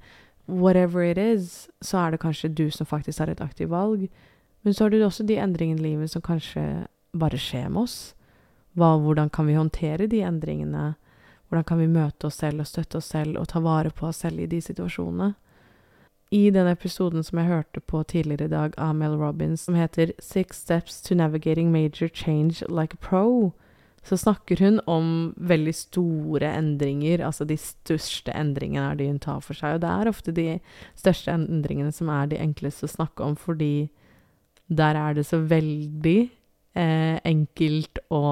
Whatever 0.51 1.07
it 1.07 1.21
is, 1.21 1.69
så 1.81 2.03
er 2.03 2.13
det 2.13 2.23
kanskje 2.25 2.51
du 2.53 2.67
som 2.75 2.89
faktisk 2.89 3.23
har 3.23 3.31
et 3.33 3.45
aktivt 3.45 3.71
valg. 3.73 4.09
Men 4.63 4.75
så 4.75 4.85
har 4.85 4.93
du 4.93 5.03
også 5.03 5.27
de 5.27 5.39
endringene 5.43 5.81
i 5.81 5.93
livet 5.93 6.11
som 6.11 6.23
kanskje 6.23 6.87
bare 7.13 7.41
skje 7.41 7.67
med 7.69 7.85
oss? 7.85 7.97
Hva, 8.77 8.95
hvordan 8.97 9.29
kan 9.31 9.47
vi 9.47 9.59
håndtere 9.59 10.09
de 10.09 10.23
endringene? 10.25 10.95
Hvordan 11.49 11.67
kan 11.69 11.81
vi 11.83 11.91
møte 11.93 12.29
oss 12.29 12.41
selv 12.41 12.65
og 12.65 12.71
støtte 12.71 13.03
oss 13.03 13.13
selv 13.13 13.37
og 13.41 13.51
ta 13.53 13.61
vare 13.61 13.93
på 13.93 14.09
oss 14.09 14.25
selv 14.25 14.41
i 14.41 14.49
de 14.49 14.61
situasjonene? 14.65 15.35
i 16.33 16.49
den 16.51 16.67
episoden 16.71 17.21
som 17.25 17.39
jeg 17.39 17.51
hørte 17.51 17.81
på 17.85 18.01
tidligere 18.09 18.49
i 18.49 18.53
dag 18.55 18.77
av 18.81 18.95
Mel 18.97 19.19
Robbins, 19.21 19.67
som 19.67 19.77
heter 19.77 20.15
Six 20.17 20.63
Steps 20.65 21.03
to 21.05 21.15
Navigating 21.15 21.69
Major 21.75 22.09
Change 22.09 22.65
Like 22.73 22.97
a 22.97 23.03
Pro, 23.05 23.53
så 24.03 24.17
snakker 24.17 24.59
hun 24.65 24.81
om 24.89 25.35
veldig 25.37 25.75
store 25.77 26.49
endringer, 26.57 27.21
altså 27.21 27.45
de 27.45 27.59
største 27.61 28.33
endringene 28.33 28.87
er 28.95 28.97
de 28.99 29.11
hun 29.11 29.21
tar 29.21 29.45
for 29.45 29.55
seg. 29.55 29.77
Og 29.77 29.85
det 29.85 29.91
er 29.93 30.11
ofte 30.11 30.35
de 30.35 30.47
største 30.99 31.37
endringene 31.37 31.93
som 31.93 32.09
er 32.11 32.33
de 32.33 32.41
enkleste 32.41 32.89
å 32.89 32.95
snakke 32.97 33.29
om, 33.29 33.37
fordi 33.37 33.91
der 34.73 34.97
er 34.97 35.21
det 35.21 35.29
så 35.29 35.37
veldig 35.37 36.33
eh, 36.75 37.19
enkelt 37.29 38.01
å 38.13 38.23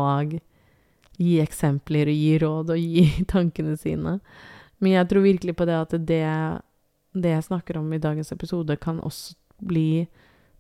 gi 1.21 1.37
eksempler 1.43 2.09
og 2.11 2.23
gi 2.23 2.33
råd 2.43 2.73
og 2.75 2.81
gi 2.81 3.05
tankene 3.35 3.77
sine. 3.81 4.19
Men 4.81 4.97
jeg 4.97 5.11
tror 5.11 5.27
virkelig 5.27 5.57
på 5.59 5.69
det 5.69 5.77
at 5.77 5.99
det, 6.09 6.25
det 7.13 7.37
jeg 7.37 7.49
snakker 7.51 7.81
om 7.81 7.93
i 7.93 8.01
dagens 8.01 8.33
episode, 8.33 8.79
kan 8.81 9.03
også 9.05 9.37
bli 9.61 10.09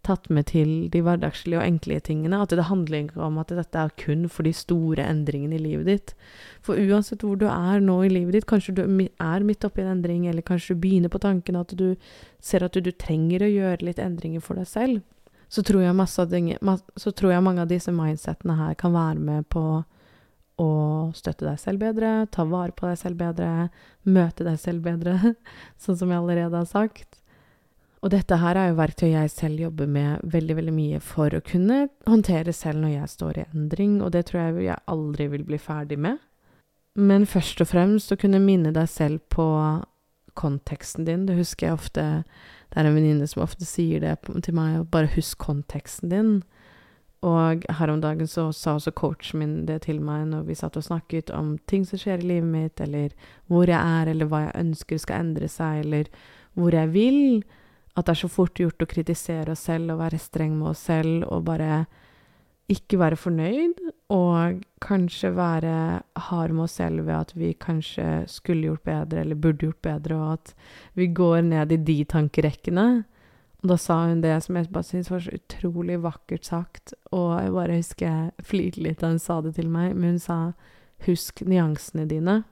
tatt 0.04 0.30
med 0.32 0.46
til 0.48 0.88
de 0.92 1.02
hverdagslige 1.04 1.58
og 1.60 1.66
enkle 1.66 1.98
tingene. 2.04 2.40
At 2.40 2.52
det 2.56 2.68
handler 2.68 3.04
ikke 3.04 3.22
om 3.24 3.38
at 3.40 3.52
dette 3.52 3.80
er 3.80 3.92
kun 4.00 4.26
for 4.32 4.48
de 4.48 4.52
store 4.56 5.04
endringene 5.04 5.58
i 5.58 5.62
livet 5.62 5.88
ditt. 5.88 6.14
For 6.64 6.80
uansett 6.80 7.24
hvor 7.24 7.36
du 7.40 7.46
er 7.50 7.84
nå 7.84 7.98
i 8.06 8.12
livet 8.12 8.38
ditt, 8.38 8.48
kanskje 8.48 8.76
du 8.78 8.82
er 8.84 9.46
midt 9.46 9.66
oppi 9.68 9.84
en 9.84 9.94
endring, 9.96 10.26
eller 10.28 10.46
kanskje 10.46 10.76
du 10.76 10.84
begynner 10.84 11.12
på 11.12 11.22
tanken 11.22 11.60
at 11.60 11.74
du 11.76 11.94
ser 12.40 12.64
at 12.64 12.76
du, 12.76 12.84
du 12.84 12.92
trenger 12.92 13.44
å 13.44 13.52
gjøre 13.52 13.88
litt 13.90 14.00
endringer 14.00 14.44
for 14.44 14.60
deg 14.60 14.68
selv, 14.68 15.02
så 15.50 15.64
tror 15.66 15.82
jeg, 15.82 16.78
så 16.96 17.12
tror 17.12 17.32
jeg 17.34 17.42
mange 17.42 17.64
av 17.64 17.70
disse 17.70 17.92
mindsettene 17.94 18.54
her 18.54 18.76
kan 18.78 18.94
være 18.94 19.18
med 19.18 19.48
på 19.50 19.64
å 20.60 20.72
støtte 21.16 21.46
deg 21.48 21.58
selv 21.58 21.80
bedre, 21.82 22.26
ta 22.30 22.44
vare 22.46 22.74
på 22.76 22.86
deg 22.86 22.98
selv 23.00 23.18
bedre, 23.18 23.70
møte 24.04 24.46
deg 24.46 24.60
selv 24.60 24.84
bedre, 24.84 25.34
sånn 25.82 25.98
som 25.98 26.12
jeg 26.12 26.20
allerede 26.20 26.60
har 26.60 26.68
sagt. 26.68 27.18
Og 28.00 28.12
dette 28.14 28.38
her 28.40 28.56
er 28.56 28.70
jo 28.70 28.78
verktøy 28.78 29.10
jeg 29.10 29.32
selv 29.32 29.60
jobber 29.60 29.88
med 29.90 30.22
veldig, 30.32 30.56
veldig 30.56 30.72
mye 30.72 31.00
for 31.04 31.34
å 31.36 31.42
kunne 31.44 31.82
håndtere 32.08 32.54
selv 32.56 32.80
når 32.84 32.94
jeg 32.94 33.14
står 33.16 33.40
i 33.40 33.46
endring, 33.50 33.98
og 34.00 34.14
det 34.14 34.28
tror 34.30 34.46
jeg 34.46 34.70
jeg 34.70 34.84
aldri 34.94 35.26
vil 35.34 35.44
bli 35.48 35.58
ferdig 35.60 35.98
med. 36.00 36.20
Men 36.96 37.26
først 37.28 37.60
og 37.62 37.68
fremst 37.70 38.12
å 38.12 38.18
kunne 38.20 38.40
minne 38.42 38.72
deg 38.74 38.88
selv 38.90 39.20
på 39.32 39.46
konteksten 40.38 41.04
din. 41.04 41.26
Det 41.28 41.36
husker 41.38 41.68
jeg 41.68 41.76
ofte 41.76 42.06
Det 42.70 42.78
er 42.78 42.86
en 42.86 42.96
venninne 42.96 43.26
som 43.26 43.42
ofte 43.42 43.66
sier 43.66 44.02
det 44.02 44.16
til 44.46 44.54
meg, 44.54 44.84
bare 44.90 45.10
husk 45.16 45.38
konteksten 45.42 46.12
din. 46.12 46.34
Og 47.26 47.66
her 47.76 47.92
om 47.92 48.00
dagen 48.00 48.28
så 48.30 48.46
sa 48.56 48.78
også 48.78 48.94
coachen 48.96 49.42
min 49.42 49.56
det 49.68 49.82
til 49.84 49.98
meg 50.00 50.30
når 50.30 50.46
vi 50.48 50.56
satt 50.56 50.78
og 50.80 50.86
snakket 50.86 51.32
om 51.36 51.58
ting 51.68 51.84
som 51.84 52.00
skjer 52.00 52.22
i 52.22 52.28
livet 52.30 52.48
mitt, 52.48 52.80
eller 52.80 53.12
hvor 53.50 53.68
jeg 53.68 53.76
er, 53.76 54.12
eller 54.12 54.30
hva 54.30 54.46
jeg 54.46 54.60
ønsker 54.62 55.02
skal 55.02 55.26
endre 55.26 55.50
seg, 55.50 55.82
eller 55.84 56.08
hvor 56.56 56.72
jeg 56.74 56.92
vil 56.94 57.42
at 57.98 58.06
det 58.06 58.14
er 58.14 58.20
så 58.22 58.30
fort 58.30 58.56
gjort 58.56 58.82
å 58.82 58.88
kritisere 58.88 59.52
oss 59.52 59.66
selv 59.66 59.92
og 59.94 60.00
være 60.00 60.20
streng 60.22 60.54
med 60.56 60.70
oss 60.72 60.86
selv 60.88 61.26
og 61.28 61.44
bare 61.48 61.84
ikke 62.70 62.98
være 63.00 63.18
fornøyd, 63.18 63.78
og 64.14 64.60
kanskje 64.82 65.32
være 65.36 65.74
hard 66.28 66.54
med 66.54 66.64
oss 66.64 66.78
selv 66.78 67.04
ved 67.06 67.14
at 67.16 67.32
vi 67.38 67.52
kanskje 67.58 68.24
skulle 68.30 68.68
gjort 68.68 68.84
bedre 68.86 69.24
eller 69.24 69.38
burde 69.38 69.66
gjort 69.66 69.82
bedre, 69.82 70.16
og 70.16 70.32
at 70.38 70.54
vi 70.98 71.08
går 71.14 71.40
ned 71.48 71.74
i 71.74 71.80
de 71.90 71.98
tankerekkene. 72.04 72.86
Og 73.60 73.72
da 73.72 73.76
sa 73.76 73.98
hun 74.08 74.22
det 74.24 74.38
som 74.44 74.56
jeg 74.56 74.70
bare 74.72 74.88
syntes 74.88 75.10
var 75.12 75.24
så 75.24 75.34
utrolig 75.36 75.98
vakkert 76.02 76.48
sagt, 76.48 76.94
og 77.12 77.34
jeg 77.42 77.56
bare 77.58 77.80
husker 77.80 78.06
jeg 78.06 78.46
flirte 78.46 78.84
litt 78.86 79.02
da 79.02 79.12
hun 79.12 79.20
sa 79.20 79.40
det 79.44 79.56
til 79.58 79.68
meg, 79.68 79.94
men 79.96 80.16
hun 80.16 80.22
sa 80.22 80.38
'husk 81.04 81.42
nyansene 81.44 82.06
dine'. 82.08 82.44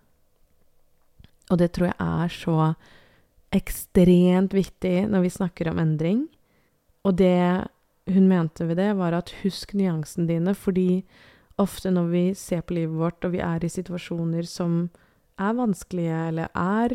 Og 1.51 1.59
det 1.59 1.73
tror 1.73 1.87
jeg 1.87 1.97
er 2.01 2.29
så 2.29 2.75
ekstremt 3.53 4.53
viktig 4.53 5.09
når 5.09 5.21
vi 5.25 5.29
snakker 5.33 5.71
om 5.71 5.79
endring. 5.79 6.29
Og 7.05 7.17
det 7.17 7.69
hun 8.09 8.29
mente 8.31 8.67
ved 8.69 8.79
det, 8.81 8.93
var 8.99 9.17
at 9.17 9.35
husk 9.43 9.75
nyansene 9.77 10.29
dine, 10.31 10.55
fordi 10.55 11.05
ofte 11.59 11.91
når 11.91 12.11
vi 12.13 12.25
ser 12.39 12.63
på 12.65 12.77
livet 12.79 12.99
vårt, 12.99 13.25
og 13.27 13.35
vi 13.35 13.43
er 13.45 13.65
i 13.65 13.71
situasjoner 13.73 14.47
som 14.49 14.89
er 15.39 15.57
vanskelige, 15.59 16.21
eller 16.31 16.53
er 16.55 16.95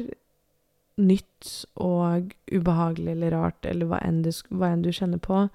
nytt 1.02 1.52
og 1.82 2.34
ubehagelig 2.54 3.16
eller 3.16 3.34
rart, 3.34 3.66
eller 3.66 3.90
hva 3.90 4.00
enn, 4.06 4.22
du, 4.26 4.32
hva 4.54 4.74
enn 4.74 4.84
du 4.86 4.92
kjenner 4.94 5.22
på, 5.24 5.48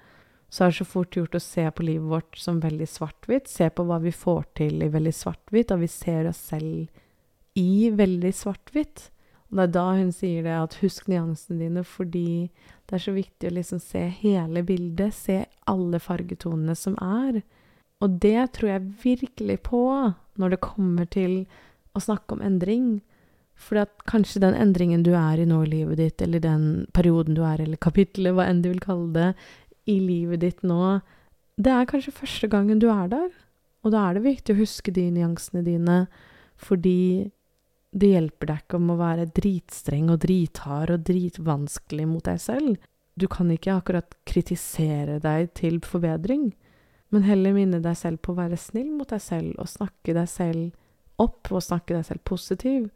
så 0.49 0.65
er 0.65 0.71
det 0.71 0.79
så 0.79 0.87
fort 0.89 1.15
gjort 1.15 1.37
å 1.37 1.43
se 1.43 1.67
på 1.71 1.85
livet 1.85 2.09
vårt 2.09 2.39
som 2.41 2.61
veldig 2.63 2.87
svart-hvitt. 2.89 3.49
Se 3.51 3.67
på 3.69 3.85
hva 3.85 3.99
vi 4.01 4.13
får 4.13 4.47
til 4.57 4.81
i 4.81 4.89
veldig 4.89 5.13
svart-hvitt, 5.13 5.73
og 5.75 5.83
vi 5.83 5.89
ser 5.93 6.29
oss 6.31 6.41
selv 6.51 7.59
i 7.59 7.91
veldig 7.93 8.31
svart-hvitt. 8.33 9.09
Og 9.49 9.57
det 9.57 9.63
er 9.65 9.71
da 9.73 9.85
hun 9.97 10.11
sier 10.13 10.45
det, 10.45 10.55
at 10.55 10.77
husk 10.83 11.07
nyansene 11.09 11.57
dine, 11.63 11.83
fordi 11.85 12.49
det 12.89 12.97
er 12.97 13.01
så 13.01 13.13
viktig 13.15 13.49
å 13.49 13.55
liksom 13.55 13.81
se 13.81 14.03
hele 14.21 14.61
bildet, 14.65 15.15
se 15.17 15.39
alle 15.69 16.01
fargetonene 16.01 16.75
som 16.77 16.97
er. 17.01 17.41
Og 17.99 18.19
det 18.21 18.51
tror 18.55 18.75
jeg 18.75 18.91
virkelig 19.03 19.57
på 19.65 19.81
når 20.39 20.53
det 20.53 20.61
kommer 20.63 21.09
til 21.09 21.41
å 21.97 22.01
snakke 22.03 22.37
om 22.37 22.43
endring. 22.45 22.99
For 23.59 23.81
kanskje 24.07 24.43
den 24.45 24.55
endringen 24.55 25.01
du 25.03 25.11
er 25.17 25.41
i 25.41 25.47
nå 25.49 25.63
i 25.65 25.71
livet 25.73 25.99
ditt, 25.99 26.21
eller 26.23 26.43
den 26.43 26.85
perioden 26.95 27.35
du 27.35 27.43
er, 27.43 27.59
eller 27.59 27.81
kapittelet, 27.81 28.37
hva 28.37 28.45
enn 28.47 28.61
du 28.63 28.69
vil 28.69 28.83
kalle 28.83 29.09
det, 29.17 29.29
i 29.89 29.97
livet 29.99 30.45
ditt 30.45 30.61
nå, 30.61 30.99
det 31.59 31.73
er 31.73 31.89
kanskje 31.89 32.15
første 32.15 32.47
gangen 32.47 32.79
du 32.79 32.87
er 32.93 33.09
der. 33.11 33.29
Og 33.83 33.91
da 33.95 34.05
er 34.05 34.15
det 34.15 34.27
viktig 34.27 34.53
å 34.53 34.61
huske 34.61 34.93
de 34.95 35.09
nyansene 35.15 35.65
dine, 35.65 35.97
fordi 36.59 37.31
det 37.91 38.11
hjelper 38.13 38.51
deg 38.51 38.63
ikke 38.63 38.77
om 38.77 38.91
å 38.93 38.99
være 38.99 39.29
dritstreng 39.33 40.09
og 40.13 40.21
drithard 40.21 40.93
og 40.93 41.05
dritvanskelig 41.07 42.05
mot 42.09 42.25
deg 42.25 42.41
selv. 42.41 42.75
Du 43.19 43.25
kan 43.31 43.49
ikke 43.51 43.79
akkurat 43.79 44.13
kritisere 44.29 45.17
deg 45.23 45.49
til 45.57 45.79
forbedring, 45.83 46.51
men 47.09 47.25
heller 47.25 47.55
minne 47.55 47.81
deg 47.81 47.97
selv 47.97 48.21
på 48.21 48.35
å 48.35 48.39
være 48.43 48.59
snill 48.61 48.91
mot 48.93 49.09
deg 49.09 49.23
selv 49.23 49.57
og 49.57 49.71
snakke 49.71 50.13
deg 50.15 50.29
selv 50.29 50.69
opp 51.19 51.49
og 51.51 51.65
snakke 51.65 51.97
deg 51.97 52.05
selv 52.07 52.23
positiv, 52.29 52.87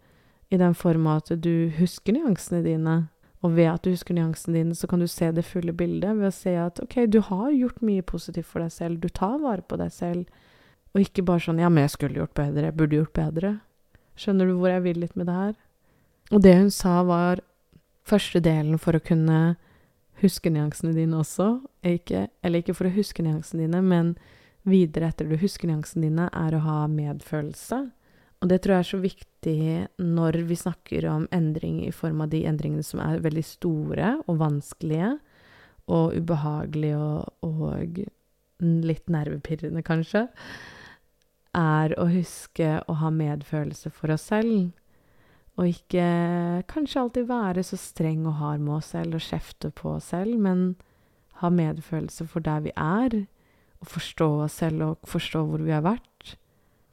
i 0.53 0.59
den 0.61 0.75
form 0.77 1.09
at 1.09 1.31
du 1.41 1.73
husker 1.79 2.13
nyansene 2.13 2.61
dine. 2.63 2.95
Og 3.43 3.57
ved 3.57 3.67
at 3.67 3.83
du 3.83 3.89
husker 3.91 4.15
nyansene 4.15 4.61
dine, 4.61 4.75
så 4.77 4.87
kan 4.87 5.01
du 5.01 5.07
se 5.11 5.27
det 5.35 5.43
fulle 5.43 5.73
bildet 5.75 6.13
ved 6.15 6.29
å 6.29 6.35
se 6.35 6.53
at 6.55 6.79
ok, 6.79 7.01
du 7.11 7.19
har 7.25 7.49
gjort 7.51 7.81
mye 7.83 8.05
positivt 8.05 8.47
for 8.47 8.63
deg 8.63 8.71
selv, 8.71 9.01
du 9.01 9.09
tar 9.09 9.41
vare 9.41 9.65
på 9.65 9.79
deg 9.81 9.91
selv, 9.91 10.29
og 10.93 11.01
ikke 11.01 11.25
bare 11.27 11.43
sånn 11.43 11.59
ja, 11.59 11.71
men 11.73 11.87
jeg 11.87 11.95
skulle 11.97 12.21
gjort 12.21 12.37
bedre, 12.37 12.69
jeg 12.69 12.77
burde 12.79 13.01
gjort 13.01 13.17
bedre. 13.17 13.55
Skjønner 14.19 14.49
du 14.49 14.57
hvor 14.59 14.71
jeg 14.73 14.83
vil 14.85 15.01
litt 15.03 15.15
med 15.19 15.29
det 15.29 15.37
her? 15.37 15.55
Og 16.33 16.43
det 16.43 16.53
hun 16.57 16.71
sa, 16.73 17.01
var 17.05 17.41
første 18.07 18.41
delen 18.43 18.79
for 18.81 18.97
å 18.97 19.03
kunne 19.03 19.55
huske 20.23 20.51
nyansene 20.53 20.93
dine 20.95 21.19
også. 21.19 21.57
Ikke, 21.85 22.27
eller 22.43 22.63
ikke 22.63 22.75
for 22.77 22.89
å 22.89 22.95
huske 22.95 23.25
nyansene 23.25 23.65
dine, 23.65 23.81
men 23.83 24.13
videre 24.67 25.09
etter 25.11 25.27
du 25.27 25.35
husker 25.41 25.69
nyansene 25.69 26.07
dine, 26.07 26.29
er 26.29 26.55
å 26.55 26.63
ha 26.63 26.77
medfølelse. 26.91 27.81
Og 28.43 28.49
det 28.51 28.59
tror 28.63 28.75
jeg 28.75 28.83
er 28.83 28.89
så 28.89 28.99
viktig 28.99 29.59
når 30.03 30.37
vi 30.49 30.59
snakker 30.59 31.07
om 31.07 31.27
endring 31.31 31.79
i 31.85 31.93
form 31.95 32.25
av 32.25 32.31
de 32.33 32.43
endringene 32.47 32.83
som 32.83 32.99
er 33.03 33.23
veldig 33.23 33.43
store 33.47 34.09
og 34.25 34.39
vanskelige 34.41 35.13
og 35.93 36.15
ubehagelige 36.17 36.99
og, 36.99 37.31
og 37.47 38.01
litt 38.63 39.11
nervepirrende, 39.11 39.83
kanskje 39.83 40.27
er 41.57 41.93
å 42.01 42.07
huske 42.09 42.79
å 42.89 42.95
ha 43.01 43.11
medfølelse 43.13 43.91
for 43.93 44.13
oss 44.13 44.29
selv. 44.31 44.71
Og 45.59 45.69
ikke 45.69 46.05
kanskje 46.69 47.01
alltid 47.03 47.27
være 47.29 47.63
så 47.65 47.77
streng 47.77 48.25
og 48.25 48.39
hard 48.39 48.63
med 48.63 48.79
oss 48.79 48.93
selv 48.95 49.19
og 49.19 49.25
kjefte 49.25 49.69
på 49.75 49.95
oss 49.99 50.09
selv, 50.13 50.33
men 50.41 50.73
ha 51.43 51.51
medfølelse 51.53 52.25
for 52.29 52.45
der 52.45 52.63
vi 52.65 52.73
er, 52.73 53.19
og 53.83 53.91
forstå 53.91 54.29
oss 54.45 54.61
selv 54.63 54.85
og 54.87 55.09
forstå 55.09 55.43
hvor 55.49 55.61
vi 55.61 55.75
har 55.75 55.85
vært. 55.85 56.37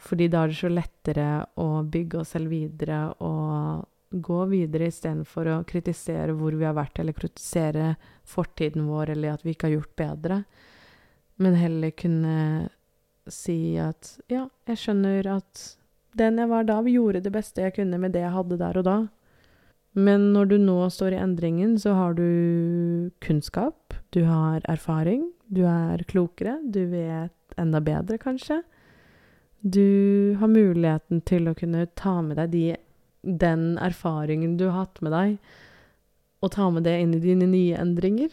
Fordi 0.00 0.28
da 0.32 0.44
er 0.44 0.52
det 0.52 0.58
så 0.60 0.70
lettere 0.72 1.28
å 1.60 1.68
bygge 1.84 2.20
oss 2.22 2.34
selv 2.34 2.52
videre 2.52 3.02
og 3.20 3.86
gå 4.10 4.38
videre 4.50 4.88
istedenfor 4.90 5.48
å 5.52 5.60
kritisere 5.68 6.34
hvor 6.34 6.56
vi 6.58 6.66
har 6.66 6.74
vært, 6.76 6.98
eller 6.98 7.16
kritisere 7.16 7.94
fortiden 8.26 8.88
vår, 8.90 9.14
eller 9.14 9.36
at 9.36 9.44
vi 9.46 9.54
ikke 9.54 9.68
har 9.68 9.76
gjort 9.76 9.96
bedre. 10.00 10.40
Men 11.40 11.56
heller 11.56 11.94
kunne 11.96 12.34
si 13.28 13.76
at 13.80 14.16
ja, 14.30 14.46
jeg 14.68 14.80
skjønner 14.80 15.26
at 15.36 15.64
den 16.18 16.40
jeg 16.40 16.50
var 16.50 16.66
da, 16.66 16.80
gjorde 16.82 17.22
det 17.22 17.32
beste 17.34 17.62
jeg 17.62 17.76
kunne 17.76 17.98
med 18.00 18.14
det 18.16 18.24
jeg 18.24 18.34
hadde 18.34 18.58
der 18.60 18.80
og 18.80 18.86
da. 18.86 18.98
Men 19.98 20.30
når 20.34 20.52
du 20.52 20.56
nå 20.62 20.78
står 20.90 21.16
i 21.16 21.22
endringen, 21.22 21.76
så 21.78 21.94
har 21.98 22.14
du 22.14 23.10
kunnskap, 23.22 23.94
du 24.14 24.22
har 24.26 24.62
erfaring, 24.70 25.26
du 25.50 25.64
er 25.66 26.02
klokere, 26.10 26.58
du 26.62 26.84
vet 26.92 27.58
enda 27.58 27.80
bedre, 27.82 28.18
kanskje. 28.18 28.60
Du 29.60 30.36
har 30.40 30.48
muligheten 30.48 31.20
til 31.26 31.50
å 31.50 31.56
kunne 31.58 31.88
ta 31.98 32.20
med 32.22 32.38
deg 32.38 32.54
de, 32.54 32.66
den 33.22 33.74
erfaringen 33.82 34.56
du 34.56 34.68
har 34.70 34.86
hatt 34.86 35.02
med 35.04 35.12
deg, 35.12 35.34
og 36.40 36.54
ta 36.54 36.70
med 36.72 36.86
det 36.86 36.96
inn 37.02 37.16
i 37.18 37.22
dine 37.22 37.50
nye 37.50 37.80
endringer. 37.82 38.30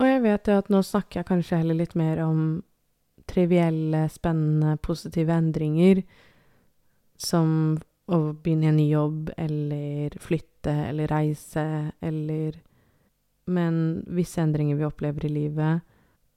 Og 0.00 0.08
jeg 0.08 0.24
vet 0.24 0.50
at 0.50 0.72
nå 0.72 0.80
snakker 0.82 1.20
jeg 1.20 1.28
kanskje 1.28 1.60
heller 1.60 1.78
litt 1.78 1.94
mer 1.94 2.24
om 2.24 2.40
trivielle, 3.30 4.08
spennende, 4.12 4.76
positive 4.82 5.32
endringer 5.32 6.02
som 7.16 7.76
å 8.04 8.18
begynne 8.32 8.68
i 8.68 8.70
en 8.72 8.78
ny 8.78 8.86
jobb 8.90 9.30
eller 9.36 10.16
flytte 10.20 10.74
eller 10.90 11.08
reise 11.08 11.64
eller 12.04 12.60
men 13.44 14.04
visse 14.16 14.40
endringer 14.40 14.76
vi 14.76 14.86
opplever 14.86 15.26
i 15.26 15.32
livet 15.32 15.84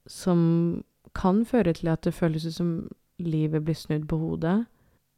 som 0.08 0.40
kan 1.16 1.44
føre 1.48 1.72
til 1.76 1.90
at 1.92 2.04
det 2.04 2.16
føles 2.16 2.44
ut 2.48 2.56
som 2.56 2.72
livet 3.18 3.64
blir 3.64 3.76
snudd 3.76 4.04
på 4.08 4.18
hodet. 4.20 4.66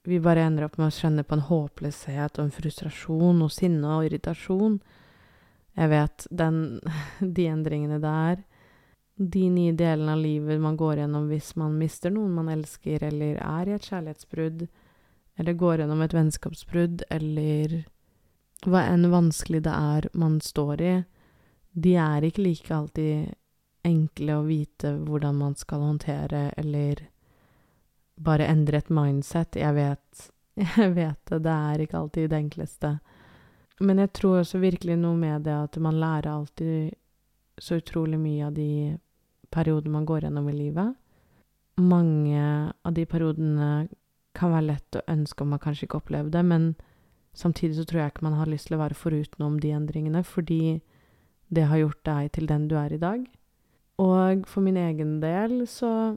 Vi 0.06 0.20
bare 0.22 0.46
ender 0.46 0.66
opp 0.66 0.78
med 0.78 0.88
å 0.88 0.94
skjønne 0.94 1.24
på 1.26 1.36
en 1.36 1.46
håpløshet 1.50 2.38
og 2.38 2.44
en 2.46 2.54
frustrasjon 2.54 3.42
og 3.44 3.50
sinne 3.52 3.96
og 3.96 4.06
irritasjon. 4.08 4.78
Jeg 5.76 5.92
vet 5.92 6.26
den, 6.30 6.62
de 7.36 7.48
endringene 7.50 8.00
der 8.02 8.40
De 9.22 9.50
nye 9.50 9.72
delene 9.76 10.12
av 10.12 10.18
livet 10.18 10.60
man 10.60 10.76
går 10.80 11.02
gjennom 11.02 11.26
hvis 11.28 11.50
man 11.60 11.74
mister 11.76 12.08
noen 12.08 12.32
man 12.32 12.46
elsker, 12.48 13.02
eller 13.04 13.36
er 13.36 13.68
i 13.68 13.74
et 13.76 13.84
kjærlighetsbrudd, 13.84 14.62
eller 15.36 15.56
går 15.60 15.82
gjennom 15.82 16.00
et 16.00 16.14
vennskapsbrudd, 16.16 17.02
eller 17.12 17.74
hva 18.64 18.86
enn 18.88 19.04
vanskelig 19.12 19.60
det 19.66 19.74
er 19.76 20.08
man 20.16 20.38
står 20.40 20.80
i, 20.80 20.94
de 21.72 21.92
er 22.00 22.24
ikke 22.24 22.46
like 22.46 22.72
alltid 22.72 23.34
enkle 23.90 24.38
å 24.38 24.46
vite 24.48 24.94
hvordan 25.04 25.36
man 25.42 25.58
skal 25.60 25.84
håndtere, 25.84 26.46
eller 26.56 27.04
bare 28.16 28.48
endre 28.48 28.80
et 28.80 28.88
mindset. 28.88 29.60
Jeg 29.60 29.76
vet, 29.76 30.24
jeg 30.80 30.96
vet 30.96 31.20
det, 31.28 31.42
det 31.44 31.58
er 31.58 31.84
ikke 31.84 32.00
alltid 32.00 32.32
det 32.32 32.40
enkleste. 32.40 32.94
Men 33.84 34.00
jeg 34.00 34.14
tror 34.16 34.40
også 34.40 34.64
virkelig 34.64 34.96
noe 35.04 35.20
med 35.20 35.44
det 35.44 35.60
at 35.60 35.76
man 35.76 36.00
lærer 36.00 36.32
alltid 36.32 36.96
så 37.60 37.76
utrolig 37.84 38.16
mye 38.16 38.48
av 38.48 38.56
de 38.56 38.96
periodene 39.50 39.94
man 39.94 40.06
går 40.08 40.26
gjennom 40.26 40.48
i 40.50 40.56
livet. 40.56 40.94
Mange 41.80 42.44
av 42.84 42.94
de 42.94 43.06
periodene 43.08 43.88
kan 44.36 44.52
være 44.54 44.68
lett 44.68 44.98
å 44.98 45.06
ønske 45.10 45.44
om 45.44 45.52
man 45.54 45.62
kanskje 45.62 45.86
ikke 45.86 46.00
opplevde 46.00 46.36
det, 46.36 46.44
men 46.46 46.72
samtidig 47.36 47.78
så 47.78 47.86
tror 47.88 48.02
jeg 48.02 48.14
ikke 48.14 48.26
man 48.28 48.38
har 48.38 48.50
lyst 48.50 48.68
til 48.68 48.78
å 48.78 48.82
være 48.82 48.98
foruten 48.98 49.46
om 49.46 49.58
de 49.62 49.74
endringene, 49.74 50.22
fordi 50.26 50.80
det 51.50 51.66
har 51.66 51.82
gjort 51.82 52.02
deg 52.06 52.32
til 52.36 52.46
den 52.50 52.68
du 52.70 52.76
er 52.78 52.94
i 52.94 53.00
dag. 53.00 53.24
Og 54.00 54.46
for 54.48 54.64
min 54.64 54.78
egen 54.80 55.18
del 55.20 55.64
så 55.68 56.16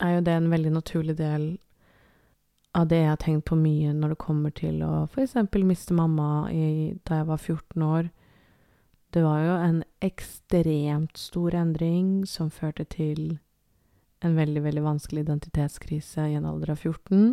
er 0.00 0.16
jo 0.16 0.26
det 0.26 0.36
en 0.36 0.50
veldig 0.52 0.72
naturlig 0.76 1.16
del 1.18 1.56
av 2.76 2.88
det 2.88 3.00
jeg 3.00 3.10
har 3.10 3.20
tenkt 3.20 3.46
på 3.48 3.56
mye 3.56 3.92
når 3.96 4.12
det 4.12 4.22
kommer 4.22 4.52
til 4.52 4.82
å 4.84 5.06
f.eks. 5.08 5.36
miste 5.64 5.96
mamma 5.96 6.48
i, 6.52 6.94
da 7.08 7.22
jeg 7.22 7.28
var 7.30 7.40
14 7.40 7.82
år. 7.82 8.10
Det 9.16 9.22
var 9.24 9.38
jo 9.40 9.52
en 9.56 9.78
ekstremt 10.04 11.16
stor 11.16 11.54
endring 11.56 12.26
som 12.28 12.50
førte 12.52 12.84
til 12.84 13.38
en 14.20 14.34
veldig, 14.36 14.60
veldig 14.60 14.82
vanskelig 14.84 15.22
identitetskrise 15.24 16.26
i 16.28 16.34
en 16.36 16.44
alder 16.44 16.74
av 16.74 16.82
14. 16.84 17.30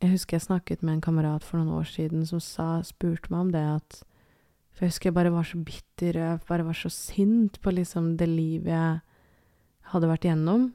Jeg 0.00 0.14
husker 0.14 0.38
jeg 0.38 0.46
snakket 0.46 0.80
med 0.80 0.94
en 0.94 1.02
kamerat 1.04 1.44
for 1.44 1.60
noen 1.60 1.76
år 1.76 1.90
siden 1.92 2.24
som 2.24 2.40
sa, 2.40 2.78
spurte 2.88 3.28
meg 3.28 3.42
om 3.42 3.52
det 3.52 3.66
at 3.74 4.00
For 4.72 4.86
jeg 4.86 4.94
husker 4.94 5.10
jeg 5.10 5.18
bare 5.20 5.34
var 5.34 5.44
så 5.44 5.60
bitter, 5.60 6.16
jeg 6.22 6.40
bare 6.48 6.64
var 6.70 6.80
så 6.80 6.88
sint 6.88 7.60
på 7.60 7.76
liksom 7.76 8.16
det 8.16 8.30
livet 8.32 8.72
jeg 8.72 8.96
hadde 9.92 10.08
vært 10.08 10.24
gjennom. 10.24 10.70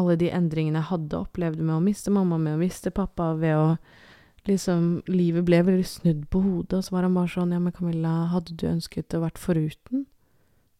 Alle 0.00 0.16
de 0.16 0.32
endringene 0.32 0.80
jeg 0.80 0.92
hadde 0.94 1.20
opplevd 1.28 1.60
med 1.60 1.76
å 1.76 1.84
miste 1.84 2.10
mamma, 2.10 2.40
med 2.40 2.56
å 2.56 2.62
miste 2.64 2.90
pappa, 2.90 3.34
ved 3.36 3.52
å 3.52 3.76
liksom 4.48 5.02
Livet 5.10 5.46
ble 5.46 5.62
veldig 5.66 5.86
snudd 5.86 6.26
på 6.32 6.42
hodet, 6.44 6.80
og 6.80 6.84
så 6.86 6.96
var 6.96 7.06
han 7.06 7.16
bare 7.16 7.32
sånn 7.32 7.54
Ja, 7.54 7.60
men 7.62 7.74
Camilla, 7.76 8.14
hadde 8.32 8.56
du 8.58 8.66
ønsket 8.70 9.14
å 9.16 9.22
vært 9.24 9.40
foruten? 9.40 10.06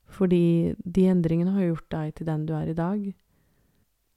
Fordi 0.08 0.74
de 0.84 1.08
endringene 1.12 1.54
har 1.54 1.68
gjort 1.68 1.90
deg 1.92 2.14
til 2.16 2.28
den 2.30 2.46
du 2.48 2.54
er 2.56 2.70
i 2.70 2.76
dag. 2.76 3.02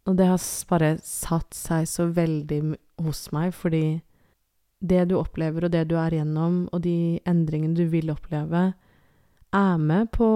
Og 0.10 0.18
det 0.18 0.30
har 0.32 0.46
bare 0.70 0.96
satt 1.06 1.54
seg 1.54 1.86
så 1.90 2.08
veldig 2.16 2.62
hos 3.04 3.28
meg, 3.36 3.52
fordi 3.54 4.02
det 4.82 5.04
du 5.12 5.18
opplever, 5.20 5.68
og 5.68 5.74
det 5.76 5.86
du 5.92 5.98
er 6.00 6.16
gjennom, 6.16 6.64
og 6.74 6.82
de 6.82 7.20
endringene 7.30 7.78
du 7.78 7.86
vil 7.92 8.10
oppleve, 8.14 8.72
er 9.52 9.78
med 9.78 10.10
på 10.16 10.30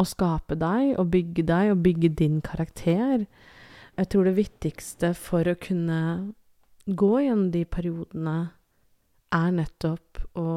å 0.00 0.06
skape 0.08 0.56
deg 0.58 0.96
og 0.98 1.10
bygge 1.12 1.44
deg 1.46 1.72
og 1.74 1.82
bygge 1.84 2.10
din 2.18 2.40
karakter. 2.42 3.26
Jeg 4.00 4.08
tror 4.10 4.26
det 4.26 4.38
viktigste 4.40 5.12
for 5.14 5.46
å 5.46 5.58
kunne 5.60 6.00
gå 6.86 7.12
gjennom 7.20 7.50
de 7.54 7.64
periodene, 7.64 8.36
er 9.32 9.54
nettopp 9.56 10.18
å 10.36 10.48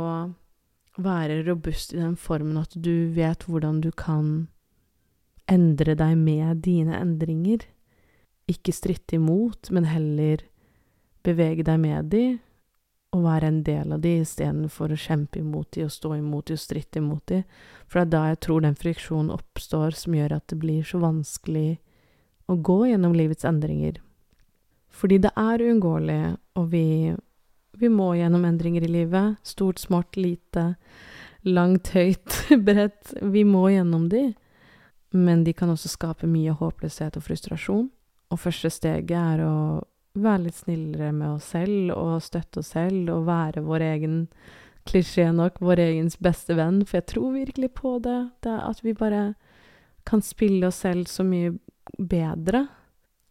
være 1.00 1.44
robust 1.48 1.94
i 1.94 2.00
den 2.00 2.15
formen 2.20 2.58
at 2.60 2.74
du 2.75 3.12
vet 3.15 3.46
hvordan 3.48 3.82
du 3.84 3.91
kan 3.96 4.48
endre 5.51 5.96
deg 5.96 6.18
med 6.20 6.64
dine 6.66 6.98
endringer. 7.00 7.64
Ikke 8.51 8.74
stritte 8.75 9.18
imot, 9.18 9.72
men 9.72 9.88
heller 9.90 10.44
bevege 11.25 11.66
deg 11.66 11.79
med 11.81 12.11
de, 12.14 12.25
og 13.16 13.24
være 13.24 13.50
en 13.50 13.61
del 13.64 13.94
av 13.96 14.01
de 14.03 14.18
istedenfor 14.20 14.92
å 14.92 15.00
kjempe 15.00 15.40
imot 15.40 15.72
de 15.77 15.85
og 15.85 15.94
stå 15.94 16.18
imot 16.18 16.50
de 16.50 16.57
og 16.57 16.61
stritte 16.61 17.00
imot 17.00 17.24
de. 17.31 17.42
For 17.88 18.01
det 18.01 18.05
er 18.05 18.11
da 18.11 18.24
jeg 18.31 18.42
tror 18.44 18.66
den 18.66 18.79
friksjonen 18.79 19.31
oppstår 19.33 19.96
som 19.96 20.18
gjør 20.18 20.35
at 20.35 20.50
det 20.51 20.59
blir 20.59 20.83
så 20.83 21.00
vanskelig 21.03 21.77
å 22.51 22.57
gå 22.59 22.79
gjennom 22.92 23.16
livets 23.16 23.48
endringer. 23.48 24.01
Fordi 24.96 25.20
det 25.25 25.34
er 25.36 25.64
uunngåelig, 25.66 26.22
og 26.55 26.70
vi, 26.72 27.14
vi 27.75 27.90
må 27.92 28.14
gjennom 28.16 28.46
endringer 28.48 28.86
i 28.88 28.92
livet. 28.92 29.42
Stort, 29.44 29.81
smått, 29.84 30.16
lite, 30.16 30.75
langt, 31.44 31.92
høyt, 31.96 32.40
bredt. 32.68 33.16
Vi 33.22 33.44
må 33.48 33.68
gjennom 33.74 34.08
de. 34.12 34.29
Men 35.16 35.44
de 35.44 35.53
kan 35.55 35.72
også 35.72 35.92
skape 35.92 36.27
mye 36.27 36.55
håpløshet 36.55 37.20
og 37.20 37.27
frustrasjon. 37.27 37.90
Og 38.31 38.42
første 38.42 38.72
steget 38.74 39.16
er 39.16 39.44
å 39.46 39.55
være 40.16 40.46
litt 40.46 40.60
snillere 40.62 41.12
med 41.16 41.36
oss 41.36 41.51
selv 41.51 41.92
og 41.96 42.24
støtte 42.24 42.62
oss 42.62 42.72
selv 42.75 43.12
og 43.12 43.27
være 43.27 43.64
vår 43.66 43.84
egen 43.90 44.22
klisjé 44.88 45.27
nok, 45.34 45.60
vår 45.60 45.81
egens 45.81 46.16
beste 46.22 46.55
venn, 46.58 46.84
for 46.86 47.00
jeg 47.00 47.10
tror 47.12 47.34
virkelig 47.36 47.72
på 47.75 47.98
det. 48.05 48.20
det 48.46 48.55
at 48.55 48.84
vi 48.86 48.94
bare 48.96 49.34
kan 50.05 50.22
spille 50.22 50.70
oss 50.70 50.84
selv 50.86 51.10
så 51.10 51.25
mye 51.25 51.55
bedre. 51.98 52.68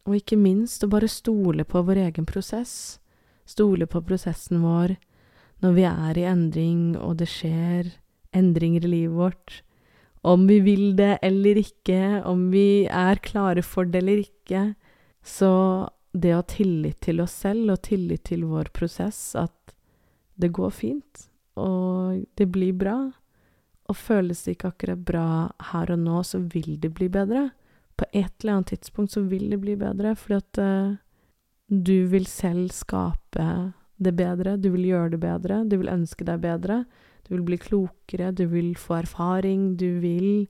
Og 0.05 0.19
ikke 0.19 0.37
minst 0.37 0.85
å 0.85 0.91
bare 0.93 1.09
stole 1.09 1.65
på 1.65 1.81
vår 1.87 2.03
egen 2.09 2.27
prosess. 2.29 3.01
Stole 3.49 3.89
på 3.89 4.03
prosessen 4.05 4.61
vår 4.65 4.97
når 5.65 5.77
vi 5.77 5.85
er 5.89 6.19
i 6.21 6.27
endring, 6.29 6.97
og 7.01 7.19
det 7.23 7.29
skjer 7.33 7.95
endringer 8.37 8.85
i 8.85 8.91
livet 8.91 9.17
vårt. 9.17 9.63
Om 10.25 10.47
vi 10.49 10.59
vil 10.65 10.85
det 10.97 11.19
eller 11.25 11.61
ikke, 11.61 12.21
om 12.29 12.49
vi 12.53 12.85
er 12.85 13.21
klare 13.25 13.65
for 13.65 13.89
det 13.89 14.03
eller 14.03 14.25
ikke, 14.25 14.65
så 15.25 15.53
det 16.13 16.33
å 16.35 16.41
ha 16.43 16.47
tillit 16.49 17.01
til 17.05 17.21
oss 17.25 17.35
selv 17.45 17.75
og 17.75 17.83
tillit 17.85 18.25
til 18.29 18.45
vår 18.49 18.71
prosess, 18.77 19.35
at 19.37 19.75
det 20.41 20.53
går 20.55 20.73
fint, 20.75 21.27
og 21.61 22.25
det 22.39 22.49
blir 22.53 22.77
bra. 22.77 22.99
Og 23.85 23.99
føles 24.01 24.41
det 24.45 24.57
ikke 24.57 24.73
akkurat 24.73 25.05
bra 25.05 25.29
her 25.73 25.93
og 25.93 26.01
nå, 26.01 26.23
så 26.25 26.41
vil 26.41 26.79
det 26.81 26.95
bli 26.97 27.11
bedre. 27.13 27.51
På 27.97 28.07
et 28.11 28.33
eller 28.43 28.57
annet 28.59 28.73
tidspunkt 28.75 29.15
så 29.15 29.23
vil 29.29 29.49
det 29.53 29.61
bli 29.63 29.77
bedre, 29.79 30.15
fordi 30.19 30.39
at 30.41 30.61
uh, 30.61 30.97
du 31.69 32.07
vil 32.11 32.27
selv 32.27 32.73
skape 32.75 33.47
det 34.05 34.15
bedre, 34.17 34.57
du 34.57 34.71
vil 34.75 34.89
gjøre 34.91 35.15
det 35.15 35.21
bedre, 35.23 35.63
du 35.69 35.77
vil 35.79 35.93
ønske 35.93 36.27
deg 36.27 36.43
bedre, 36.43 36.83
du 37.25 37.35
vil 37.37 37.45
bli 37.47 37.59
klokere, 37.63 38.33
du 38.35 38.47
vil 38.51 38.75
få 38.77 38.99
erfaring, 39.05 39.77
du 39.81 40.01
vil 40.03 40.47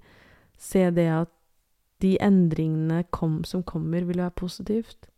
se 0.58 0.88
det 0.90 1.08
at 1.12 1.30
de 2.02 2.16
endringene 2.22 3.04
kom, 3.14 3.42
som 3.44 3.62
kommer, 3.62 4.04
vil 4.04 4.18
være 4.18 4.34
positivt. 4.36 5.08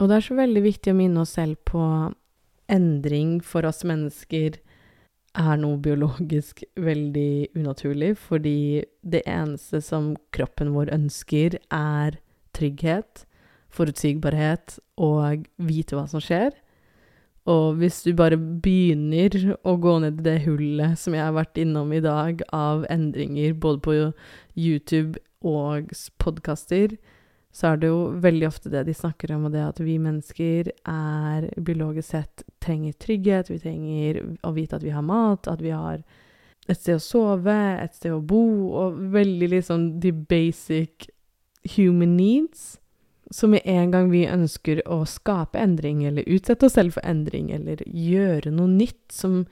Og 0.00 0.08
det 0.08 0.16
er 0.16 0.26
så 0.26 0.36
veldig 0.36 0.62
viktig 0.64 0.92
å 0.92 0.98
minne 0.98 1.22
oss 1.22 1.36
selv 1.38 1.60
på 1.68 1.82
endring 2.72 3.38
for 3.44 3.66
oss 3.68 3.84
mennesker 3.86 4.58
er 5.34 5.56
noe 5.58 5.78
biologisk 5.82 6.62
veldig 6.78 7.54
unaturlig, 7.58 8.14
fordi 8.18 8.84
det 9.02 9.24
eneste 9.26 9.80
som 9.82 10.14
kroppen 10.34 10.72
vår 10.74 10.92
ønsker, 10.94 11.58
er 11.74 12.18
trygghet, 12.54 13.24
forutsigbarhet 13.74 14.78
og 15.02 15.48
vite 15.58 15.98
hva 15.98 16.06
som 16.10 16.22
skjer. 16.22 16.54
Og 17.50 17.76
hvis 17.80 18.00
du 18.06 18.14
bare 18.16 18.38
begynner 18.38 19.34
å 19.68 19.74
gå 19.76 19.98
ned 20.00 20.22
i 20.22 20.28
det 20.30 20.38
hullet 20.46 20.96
som 21.00 21.16
jeg 21.16 21.26
har 21.26 21.34
vært 21.36 21.58
innom 21.60 21.92
i 21.92 22.00
dag, 22.04 22.40
av 22.54 22.86
endringer 22.92 23.52
både 23.58 23.82
på 23.84 23.96
YouTube 24.56 25.20
og 25.44 25.92
podkaster, 26.22 26.94
så 27.54 27.70
er 27.70 27.76
det 27.78 27.90
jo 27.92 27.98
veldig 28.18 28.46
ofte 28.48 28.70
det 28.72 28.82
de 28.88 28.94
snakker 28.96 29.30
om, 29.36 29.46
og 29.46 29.54
det 29.54 29.62
at 29.62 29.78
vi 29.78 29.94
mennesker 30.02 30.72
er 30.90 31.46
biologisk 31.54 32.10
sett 32.16 32.42
trenger 32.64 32.96
trygghet, 32.98 33.50
vi 33.52 33.60
trenger 33.62 34.18
å 34.42 34.50
vite 34.56 34.80
at 34.80 34.82
vi 34.82 34.90
har 34.90 35.04
mat, 35.06 35.46
at 35.46 35.62
vi 35.62 35.70
har 35.70 36.02
et 36.66 36.80
sted 36.80 36.98
å 36.98 37.02
sove, 37.04 37.54
et 37.78 37.94
sted 37.94 38.10
å 38.10 38.22
bo, 38.24 38.42
og 38.74 38.98
veldig 39.14 39.52
liksom 39.52 39.84
de 40.02 40.10
basic 40.10 41.06
human 41.76 42.16
needs. 42.16 42.80
Så 43.30 43.46
med 43.48 43.62
en 43.70 43.92
gang 43.92 44.10
vi 44.10 44.24
ønsker 44.26 44.82
å 44.90 45.04
skape 45.08 45.60
endring, 45.60 46.02
eller 46.08 46.26
utsette 46.26 46.66
oss 46.66 46.74
selv 46.74 46.96
for 46.96 47.06
endring, 47.06 47.52
eller 47.54 47.86
gjøre 47.86 48.50
noe 48.50 48.72
nytt 48.72 49.14
som 49.14 49.44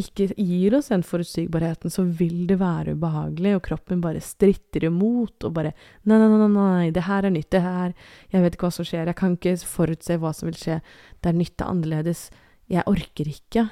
ikke 0.00 0.26
gir 0.34 0.74
oss 0.74 0.90
den 0.90 1.04
forutsigbarheten, 1.06 1.92
så 1.92 2.02
vil 2.18 2.48
det 2.48 2.56
være 2.58 2.96
ubehagelig, 2.96 3.52
og 3.56 3.62
kroppen 3.68 4.00
bare 4.02 4.22
stritter 4.24 4.88
imot 4.88 5.46
og 5.46 5.54
bare 5.54 5.70
Nei, 6.02 6.18
nei, 6.18 6.28
nei, 6.28 6.48
nei, 6.50 6.88
det 6.94 7.04
her 7.06 7.28
er 7.28 7.34
nytt, 7.34 7.50
det 7.54 7.62
her 7.62 7.94
Jeg 8.32 8.42
vet 8.42 8.56
ikke 8.56 8.66
hva 8.66 8.74
som 8.74 8.88
skjer, 8.88 9.06
jeg 9.06 9.18
kan 9.20 9.36
ikke 9.38 9.54
forutse 9.70 10.18
hva 10.18 10.34
som 10.34 10.50
vil 10.50 10.58
skje. 10.58 10.80
Det 11.22 11.30
er 11.30 11.38
nytt, 11.38 11.56
er 11.60 11.70
annerledes. 11.70 12.24
Jeg 12.72 12.86
orker 12.90 13.30
ikke. 13.30 13.68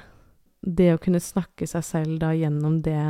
Det 0.63 0.93
å 0.93 1.01
kunne 1.01 1.19
snakke 1.19 1.67
seg 1.67 1.83
selv 1.83 2.21
da 2.23 2.31
gjennom 2.37 2.79
det 2.85 3.01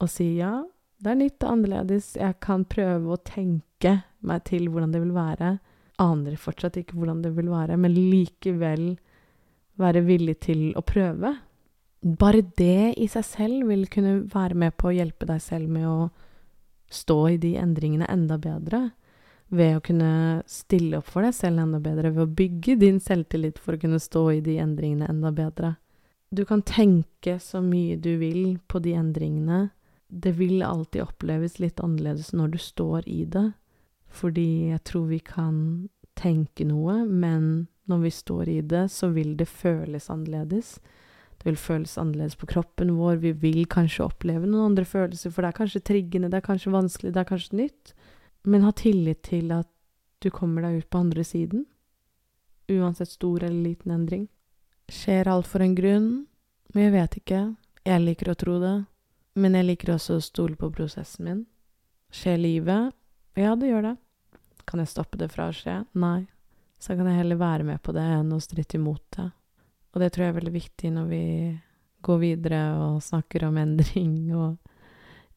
og 0.00 0.08
si 0.08 0.30
ja, 0.38 0.62
det 1.00 1.10
er 1.12 1.18
nytt 1.18 1.44
og 1.44 1.54
annerledes, 1.54 2.14
jeg 2.16 2.38
kan 2.44 2.64
prøve 2.68 3.14
å 3.14 3.20
tenke 3.24 3.98
meg 4.24 4.46
til 4.48 4.68
hvordan 4.70 4.94
det 4.94 5.02
vil 5.02 5.12
være. 5.16 5.54
Aner 6.00 6.36
fortsatt 6.40 6.78
ikke 6.80 6.96
hvordan 6.96 7.20
det 7.24 7.34
vil 7.36 7.50
være, 7.52 7.76
men 7.80 7.96
likevel 7.96 8.94
være 9.80 10.04
villig 10.06 10.38
til 10.46 10.70
å 10.76 10.84
prøve. 10.84 11.34
Bare 12.00 12.40
det 12.56 12.94
i 12.96 13.06
seg 13.12 13.24
selv 13.28 13.68
vil 13.68 13.84
kunne 13.92 14.22
være 14.32 14.56
med 14.56 14.76
på 14.80 14.88
å 14.88 14.94
hjelpe 14.96 15.28
deg 15.28 15.42
selv 15.44 15.68
med 15.68 15.88
å 15.88 16.08
stå 16.90 17.18
i 17.34 17.36
de 17.40 17.54
endringene 17.60 18.08
enda 18.08 18.38
bedre. 18.40 18.90
Ved 19.50 19.76
å 19.76 19.82
kunne 19.84 20.12
stille 20.48 21.00
opp 21.00 21.10
for 21.10 21.26
deg 21.26 21.34
selv 21.36 21.60
enda 21.60 21.80
bedre, 21.82 22.12
ved 22.14 22.24
å 22.24 22.34
bygge 22.38 22.78
din 22.80 23.00
selvtillit 23.02 23.58
for 23.58 23.76
å 23.76 23.82
kunne 23.82 24.00
stå 24.00 24.24
i 24.38 24.40
de 24.44 24.56
endringene 24.62 25.10
enda 25.10 25.32
bedre. 25.34 25.74
Du 26.30 26.44
kan 26.46 26.62
tenke 26.62 27.40
så 27.42 27.60
mye 27.60 27.98
du 27.98 28.14
vil 28.20 28.58
på 28.70 28.78
de 28.78 28.94
endringene. 28.94 29.70
Det 30.06 30.32
vil 30.38 30.62
alltid 30.62 31.02
oppleves 31.02 31.58
litt 31.58 31.82
annerledes 31.82 32.30
når 32.32 32.54
du 32.54 32.58
står 32.62 33.08
i 33.10 33.24
det, 33.26 33.50
fordi 34.10 34.70
jeg 34.70 34.82
tror 34.86 35.10
vi 35.10 35.18
kan 35.22 35.58
tenke 36.18 36.64
noe, 36.66 37.04
men 37.06 37.68
når 37.90 38.02
vi 38.06 38.10
står 38.14 38.48
i 38.48 38.60
det, 38.62 38.88
så 38.90 39.10
vil 39.14 39.36
det 39.38 39.48
føles 39.50 40.08
annerledes. 40.10 40.78
Det 41.40 41.48
vil 41.48 41.56
føles 41.56 41.96
annerledes 41.98 42.36
på 42.36 42.46
kroppen 42.50 42.92
vår, 42.98 43.16
vi 43.22 43.32
vil 43.32 43.62
kanskje 43.70 44.04
oppleve 44.04 44.44
noen 44.44 44.74
andre 44.74 44.84
følelser, 44.84 45.32
for 45.32 45.40
det 45.40 45.54
er 45.54 45.56
kanskje 45.56 45.80
triggende, 45.88 46.28
det 46.28 46.42
er 46.42 46.44
kanskje 46.44 46.74
vanskelig, 46.74 47.14
det 47.16 47.22
er 47.22 47.30
kanskje 47.30 47.60
nytt. 47.62 47.94
Men 48.44 48.66
ha 48.66 48.72
tillit 48.76 49.22
til 49.24 49.52
at 49.56 49.68
du 50.20 50.28
kommer 50.28 50.66
deg 50.66 50.82
ut 50.82 50.90
på 50.92 51.00
andre 51.00 51.24
siden, 51.24 51.64
uansett 52.68 53.08
stor 53.08 53.40
eller 53.42 53.70
liten 53.70 53.94
endring. 53.94 54.28
Skjer 54.92 55.30
alt 55.32 55.48
for 55.48 55.64
en 55.64 55.74
grunn? 55.74 56.10
Men 56.74 56.86
jeg 56.86 56.94
vet 56.94 57.16
ikke. 57.22 57.40
Jeg 57.88 58.04
liker 58.04 58.30
å 58.30 58.36
tro 58.38 58.58
det. 58.60 58.76
Men 59.40 59.56
jeg 59.56 59.68
liker 59.68 59.94
også 59.94 60.18
å 60.18 60.24
stole 60.24 60.58
på 60.60 60.68
prosessen 60.74 61.26
min. 61.26 61.40
Skjer 62.12 62.36
livet? 62.42 62.92
Ja, 63.38 63.54
det 63.56 63.70
gjør 63.70 63.88
det. 63.88 63.96
Kan 64.68 64.82
jeg 64.82 64.90
stoppe 64.92 65.18
det 65.18 65.30
fra 65.32 65.48
å 65.48 65.56
skje? 65.56 65.80
Nei. 65.98 66.26
Så 66.80 66.96
kan 66.98 67.08
jeg 67.08 67.20
heller 67.22 67.40
være 67.40 67.66
med 67.66 67.80
på 67.82 67.94
det 67.96 68.04
enn 68.18 68.32
å 68.34 68.40
stritte 68.42 68.78
imot 68.78 69.02
det. 69.16 69.30
Og 69.90 70.02
det 70.02 70.12
tror 70.12 70.26
jeg 70.26 70.32
er 70.34 70.38
veldig 70.38 70.54
viktig 70.54 70.92
når 70.94 71.06
vi 71.10 71.24
går 72.06 72.20
videre 72.22 72.60
og 72.80 73.02
snakker 73.04 73.44
om 73.48 73.58
endring 73.60 74.14
og 74.32 74.58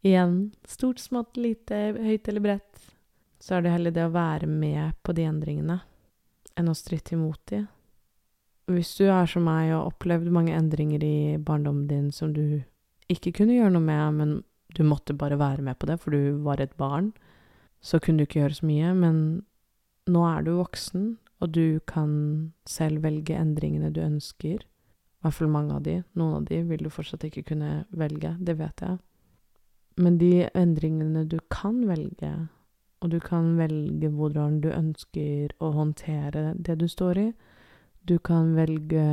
igjen 0.04 0.52
stort, 0.68 1.02
smått, 1.02 1.38
lite, 1.39 1.94
høyt 1.98 2.28
eller 2.30 2.44
bredt. 2.44 2.84
Så 3.44 3.58
er 3.58 3.63
det 3.63 3.74
heller 3.74 3.96
det 3.96 4.06
å 4.08 4.13
være 4.13 4.48
med 4.48 4.96
på 5.04 5.16
de 5.16 5.26
endringene 5.28 5.82
enn 6.60 6.70
å 6.70 6.78
stritte 6.78 7.16
imot 7.18 7.42
de. 7.52 7.63
Hvis 8.72 8.94
du 9.00 9.08
er 9.12 9.28
som 9.28 9.44
meg 9.48 9.74
og 9.74 9.76
har 9.76 9.89
opplevd 9.89 10.32
mange 10.32 10.54
endringer 10.56 11.04
i 11.04 11.18
barndommen 11.36 11.88
din 11.89 12.12
som 12.16 12.32
du 12.36 12.62
ikke 13.12 13.34
kunne 13.36 13.58
gjøre 13.58 13.74
noe 13.76 13.84
med, 13.84 14.20
men 14.20 14.36
du 14.74 14.84
måtte 14.88 15.16
bare 15.18 15.39
være 15.39 15.66
med 15.66 15.78
på 15.80 15.89
det, 15.89 15.98
for 16.02 16.16
du 16.16 16.39
var 16.46 16.62
et 16.63 16.76
barn, 16.80 17.12
så 17.84 18.00
kunne 18.00 18.22
du 18.22 18.28
ikke 18.28 18.39
gjøre 18.39 18.60
så 18.62 18.70
mye. 18.70 18.94
Men 18.96 19.18
nå 20.08 20.24
er 20.30 20.46
du 20.46 20.54
voksen, 20.56 21.18
og 21.43 21.51
du 21.51 21.79
kan 21.88 22.53
selv 22.69 23.03
velge 23.03 23.36
endringene 23.36 23.91
du 23.91 23.99
ønsker. 24.03 24.63
I 24.63 25.25
hvert 25.25 25.36
fall 25.36 25.51
mange 25.51 25.75
av 25.75 25.84
de. 25.84 25.97
Noen 26.19 26.39
av 26.39 26.45
de 26.47 26.62
vil 26.67 26.86
du 26.86 26.91
fortsatt 26.91 27.25
ikke 27.27 27.45
kunne 27.51 27.84
velge, 27.91 28.36
det 28.39 28.56
vet 28.60 28.84
jeg. 28.84 28.99
Men 29.99 30.17
de 30.17 30.47
endringene 30.58 31.25
du 31.29 31.38
kan 31.53 31.84
velge, 31.88 32.32
og 33.03 33.12
du 33.12 33.19
kan 33.21 33.53
velge 33.60 34.10
hvordan 34.10 34.62
du 34.63 34.69
ønsker 34.71 35.51
å 35.60 35.73
håndtere 35.75 36.53
det 36.56 36.77
du 36.79 36.88
står 36.88 37.19
i, 37.19 37.27
du 38.08 38.17
kan 38.19 38.56
velge 38.56 39.03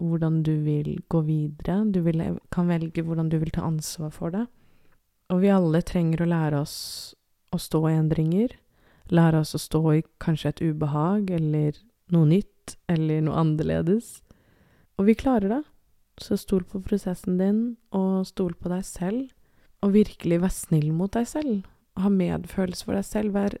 hvordan 0.00 0.42
du 0.42 0.52
vil 0.64 0.98
gå 1.08 1.22
videre. 1.26 1.84
Du 1.92 2.00
vil, 2.02 2.22
kan 2.50 2.70
velge 2.70 3.04
hvordan 3.04 3.30
du 3.30 3.38
vil 3.38 3.52
ta 3.54 3.66
ansvar 3.68 4.10
for 4.14 4.34
det. 4.34 4.46
Og 5.30 5.42
vi 5.44 5.52
alle 5.54 5.82
trenger 5.86 6.24
å 6.24 6.30
lære 6.30 6.60
oss 6.64 6.76
å 7.54 7.58
stå 7.58 7.84
i 7.90 7.96
endringer. 7.98 8.56
Lære 9.10 9.42
oss 9.42 9.56
å 9.56 9.60
stå 9.60 9.82
i 9.96 10.02
kanskje 10.22 10.52
et 10.52 10.62
ubehag 10.62 11.30
eller 11.34 11.78
noe 12.14 12.28
nytt 12.30 12.76
eller 12.90 13.24
noe 13.26 13.40
annerledes. 13.42 14.20
Og 14.98 15.08
vi 15.08 15.16
klarer 15.18 15.50
det. 15.50 15.62
Så 16.20 16.36
stol 16.36 16.66
på 16.68 16.82
prosessen 16.84 17.38
din, 17.40 17.60
og 17.96 18.26
stol 18.28 18.52
på 18.52 18.68
deg 18.68 18.84
selv. 18.84 19.30
Og 19.80 19.94
virkelig 19.94 20.42
vær 20.42 20.52
snill 20.52 20.90
mot 20.92 21.12
deg 21.16 21.26
selv. 21.30 21.62
Ha 21.96 22.10
medfølelse 22.12 22.84
for 22.84 22.98
deg 22.98 23.06
selv. 23.08 23.34
Vær 23.38 23.56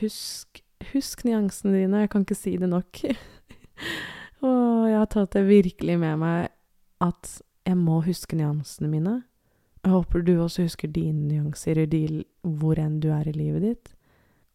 Husk, 0.00 0.62
husk 0.92 1.24
nyansene 1.26 1.74
dine. 1.76 2.04
Jeg 2.04 2.10
kan 2.12 2.24
ikke 2.24 2.38
si 2.38 2.56
det 2.60 2.68
nok. 2.70 3.02
Og 4.46 4.88
jeg 4.88 4.98
har 4.98 5.10
tatt 5.12 5.36
det 5.36 5.42
virkelig 5.46 5.98
med 6.00 6.20
meg 6.22 6.52
at 7.02 7.34
jeg 7.66 7.78
må 7.78 8.00
huske 8.06 8.38
nyansene 8.38 8.90
mine. 8.90 9.16
Jeg 9.82 9.92
håper 9.92 10.22
du 10.24 10.32
også 10.38 10.66
husker 10.66 10.90
dine 10.90 11.26
nyanser 11.28 11.82
i 11.82 12.24
hvor 12.42 12.78
enn 12.78 13.00
du 13.02 13.10
er 13.14 13.28
i 13.28 13.34
livet 13.34 13.66
ditt. 13.66 13.92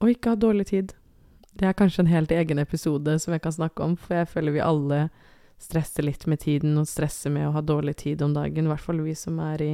Og 0.01 0.12
ikke 0.13 0.33
ha 0.33 0.39
dårlig 0.39 0.67
tid. 0.71 0.93
Det 1.57 1.65
er 1.65 1.77
kanskje 1.77 2.03
en 2.03 2.12
helt 2.12 2.31
egen 2.31 2.60
episode 2.62 3.17
som 3.19 3.33
jeg 3.33 3.41
kan 3.41 3.55
snakke 3.55 3.83
om, 3.83 3.95
for 3.97 4.19
jeg 4.19 4.29
føler 4.29 4.53
vi 4.53 4.62
alle 4.62 5.07
stresser 5.57 6.05
litt 6.05 6.27
med 6.29 6.43
tiden 6.43 6.77
og 6.77 6.89
stresser 6.89 7.33
med 7.33 7.47
å 7.47 7.55
ha 7.55 7.63
dårlig 7.65 7.95
tid 8.03 8.21
om 8.21 8.36
dagen. 8.36 8.67
I 8.67 8.73
hvert 8.73 8.83
fall 8.83 9.01
vi 9.01 9.15
som 9.17 9.39
er 9.41 9.63
i 9.65 9.73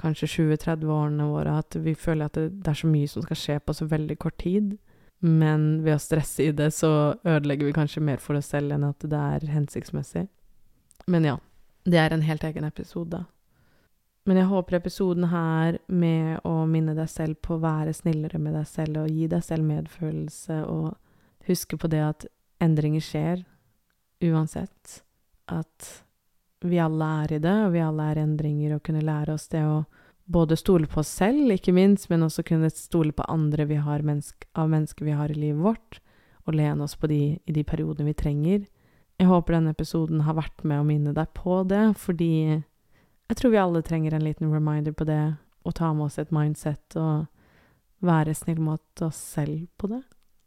kanskje 0.00 0.28
20-30-årene 0.34 1.28
våre, 1.28 1.56
at 1.60 1.76
vi 1.80 1.94
føler 1.96 2.28
at 2.28 2.36
det, 2.36 2.50
det, 2.60 2.72
er 2.72 2.80
så 2.82 2.88
mye 2.88 3.08
som 3.08 3.24
skal 3.24 3.40
skje 3.40 3.58
på 3.64 3.76
så 3.76 3.88
veldig 3.88 4.16
kort 4.20 4.36
tid. 4.40 4.76
Men 5.20 5.82
ved 5.84 5.96
å 5.96 6.00
stresse 6.00 6.46
i 6.46 6.52
det, 6.56 6.70
så 6.76 7.16
ødelegger 7.28 7.68
vi 7.68 7.76
kanskje 7.76 8.04
mer 8.04 8.20
for 8.20 8.38
oss 8.38 8.52
selv 8.52 8.76
enn 8.76 8.86
at 8.88 9.04
det 9.04 9.20
er 9.20 9.50
hensiktsmessig. 9.52 10.26
Men 11.10 11.28
ja, 11.28 11.36
det 11.84 12.00
er 12.00 12.14
en 12.14 12.24
helt 12.24 12.44
egen 12.44 12.68
episode. 12.68 13.24
Men 14.28 14.36
jeg 14.36 14.50
håper 14.50 14.76
episoden 14.76 15.30
her 15.32 15.78
med 15.88 16.42
å 16.44 16.66
minne 16.68 16.92
deg 16.96 17.08
selv 17.08 17.38
på 17.44 17.56
å 17.56 17.62
være 17.62 17.94
snillere 17.96 18.38
med 18.42 18.54
deg 18.58 18.66
selv 18.68 19.04
og 19.04 19.14
gi 19.14 19.30
deg 19.30 19.44
selv 19.44 19.64
medfølelse 19.64 20.60
og 20.68 21.48
huske 21.48 21.78
på 21.80 21.88
det 21.90 22.02
at 22.04 22.26
endringer 22.60 23.04
skjer 23.04 23.42
uansett. 24.28 25.00
At 25.48 25.88
vi 26.60 26.78
alle 26.78 27.08
er 27.24 27.32
i 27.32 27.40
det, 27.40 27.56
og 27.64 27.72
vi 27.74 27.82
alle 27.82 28.10
er 28.12 28.20
endringer, 28.22 28.76
og 28.76 28.84
kunne 28.84 29.04
lære 29.04 29.34
oss 29.34 29.48
det 29.52 29.64
å 29.64 29.82
både 30.30 30.58
stole 30.60 30.86
på 30.86 31.00
oss 31.02 31.10
selv, 31.22 31.48
ikke 31.50 31.74
minst, 31.74 32.10
men 32.10 32.22
også 32.22 32.44
kunne 32.46 32.70
stole 32.70 33.14
på 33.16 33.26
andre 33.32 33.66
vi 33.66 33.80
har 33.80 34.04
menneske, 34.06 34.46
av 34.54 34.70
mennesker 34.70 35.08
vi 35.08 35.16
har 35.16 35.32
i 35.32 35.38
livet 35.38 35.64
vårt, 35.64 36.00
og 36.46 36.54
lene 36.54 36.84
oss 36.84 36.94
på 36.98 37.08
de 37.10 37.22
i 37.40 37.54
de 37.56 37.64
periodene 37.66 38.12
vi 38.12 38.18
trenger. 38.18 38.68
Jeg 39.20 39.28
håper 39.28 39.56
denne 39.56 39.74
episoden 39.74 40.22
har 40.24 40.38
vært 40.38 40.62
med 40.64 40.80
å 40.80 40.86
minne 40.86 41.14
deg 41.16 41.32
på 41.36 41.62
det, 41.68 41.82
fordi 41.98 42.60
jeg 43.30 43.38
tror 43.38 43.52
vi 43.52 43.58
alle 43.62 43.82
trenger 43.86 44.14
en 44.14 44.24
liten 44.26 44.50
reminder 44.50 44.92
på 44.92 45.06
det, 45.06 45.36
å 45.62 45.70
ta 45.76 45.92
med 45.94 46.08
oss 46.08 46.18
et 46.18 46.32
mindset 46.34 46.96
og 46.98 47.28
være 48.02 48.34
snill 48.34 48.58
mot 48.64 49.02
oss 49.06 49.18
selv 49.36 49.68
på 49.78 49.90
det, 49.92 50.00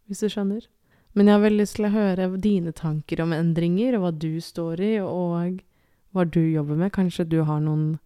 hvis 0.10 0.24
du 0.26 0.32
skjønner. 0.34 0.66
Men 1.14 1.30
jeg 1.30 1.38
har 1.38 1.44
veldig 1.46 1.62
lyst 1.62 1.78
til 1.78 1.88
å 1.88 1.94
høre 1.94 2.28
dine 2.42 2.74
tanker 2.76 3.22
om 3.24 3.36
endringer, 3.36 3.96
og 3.96 4.04
hva 4.04 4.12
du 4.18 4.42
står 4.42 4.82
i, 4.82 4.94
og 5.00 5.62
hva 6.12 6.26
du 6.26 6.42
jobber 6.42 6.82
med. 6.82 6.92
Kanskje 6.96 7.28
du 7.30 7.44
har 7.48 7.62
noen 7.64 8.00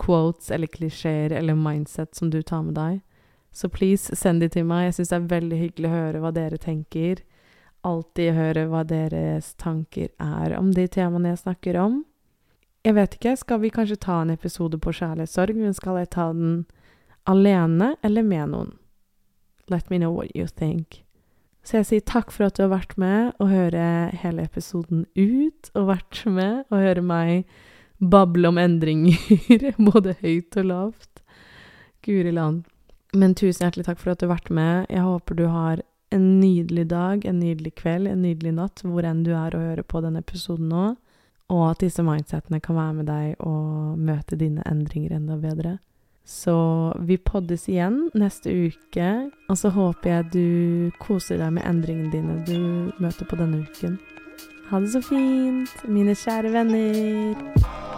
quotes 0.00 0.48
eller 0.54 0.70
klisjeer 0.70 1.34
eller 1.34 1.58
mindset 1.58 2.14
som 2.14 2.30
du 2.30 2.40
tar 2.42 2.62
med 2.62 2.78
deg. 2.78 3.02
Så 3.54 3.68
please, 3.68 4.14
send 4.16 4.40
de 4.40 4.48
til 4.48 4.64
meg. 4.66 4.88
Jeg 4.88 4.96
syns 5.00 5.12
det 5.12 5.18
er 5.18 5.30
veldig 5.34 5.60
hyggelig 5.60 5.90
å 5.90 5.94
høre 5.98 6.22
hva 6.22 6.32
dere 6.34 6.58
tenker. 6.62 7.20
Alltid 7.84 8.32
høre 8.38 8.66
hva 8.70 8.86
deres 8.88 9.52
tanker 9.60 10.08
er 10.16 10.56
om 10.56 10.72
de 10.74 10.88
temaene 10.88 11.34
jeg 11.34 11.44
snakker 11.44 11.78
om. 11.82 12.00
Jeg 12.84 12.98
vet 12.98 13.14
ikke, 13.16 13.36
skal 13.40 13.62
vi 13.62 13.72
kanskje 13.72 13.96
ta 13.96 14.18
en 14.20 14.32
episode 14.34 14.76
på 14.76 14.92
kjærlighetssorg, 14.92 15.56
men 15.56 15.72
skal 15.76 16.02
jeg 16.02 16.10
ta 16.12 16.28
den 16.36 16.66
alene 17.24 17.94
eller 18.04 18.26
med 18.26 18.50
noen? 18.52 18.74
Let 19.72 19.88
me 19.88 19.96
know 19.96 20.12
what 20.12 20.34
you 20.36 20.44
think. 20.46 21.00
Så 21.64 21.78
jeg 21.78 21.88
sier 21.88 22.04
takk 22.04 22.28
for 22.34 22.44
at 22.44 22.58
du 22.58 22.66
har 22.66 22.74
vært 22.74 22.92
med, 23.00 23.32
og 23.40 23.48
høre 23.48 23.86
hele 24.20 24.44
episoden 24.44 25.06
ut, 25.16 25.70
og 25.72 25.88
vært 25.94 26.20
med 26.28 26.66
og 26.68 26.76
høre 26.84 27.00
meg 27.00 27.48
bable 28.04 28.50
om 28.50 28.60
endringer, 28.60 29.16
både 29.90 30.18
høyt 30.20 30.60
og 30.60 30.68
lavt. 30.68 31.24
Guri 32.04 32.34
land. 32.36 32.66
Men 33.16 33.32
tusen 33.32 33.64
hjertelig 33.64 33.86
takk 33.88 34.02
for 34.02 34.12
at 34.12 34.20
du 34.20 34.26
har 34.26 34.34
vært 34.34 34.52
med. 34.52 34.84
Jeg 34.92 35.06
håper 35.06 35.40
du 35.40 35.46
har 35.48 35.80
en 36.12 36.26
nydelig 36.42 36.84
dag, 36.92 37.24
en 37.24 37.40
nydelig 37.40 37.72
kveld, 37.80 38.10
en 38.10 38.20
nydelig 38.26 38.52
natt, 38.58 38.84
hvor 38.84 39.08
enn 39.08 39.24
du 39.24 39.32
er 39.32 39.56
og 39.56 39.64
hører 39.70 39.88
på 39.88 40.04
denne 40.04 40.20
episoden 40.20 40.68
nå. 40.68 40.90
Og 41.52 41.70
at 41.70 41.82
disse 41.84 42.02
mindsetene 42.02 42.60
kan 42.64 42.78
være 42.78 42.94
med 43.00 43.08
deg 43.10 43.34
og 43.44 43.98
møte 44.00 44.38
dine 44.40 44.64
endringer 44.70 45.18
enda 45.18 45.36
bedre. 45.40 45.78
Så 46.24 46.54
vi 47.04 47.18
poddes 47.20 47.66
igjen 47.68 48.06
neste 48.16 48.48
uke, 48.48 49.08
og 49.52 49.58
så 49.60 49.68
håper 49.74 50.10
jeg 50.10 50.30
du 50.32 50.90
koser 51.02 51.36
deg 51.42 51.52
med 51.58 51.68
endringene 51.68 52.12
dine 52.14 52.38
du 52.48 52.92
møter 52.96 53.28
på 53.28 53.36
denne 53.36 53.60
uken. 53.66 53.98
Ha 54.70 54.80
det 54.80 54.94
så 54.94 55.04
fint, 55.04 55.76
mine 55.84 56.16
kjære 56.16 56.54
venner. 56.54 57.93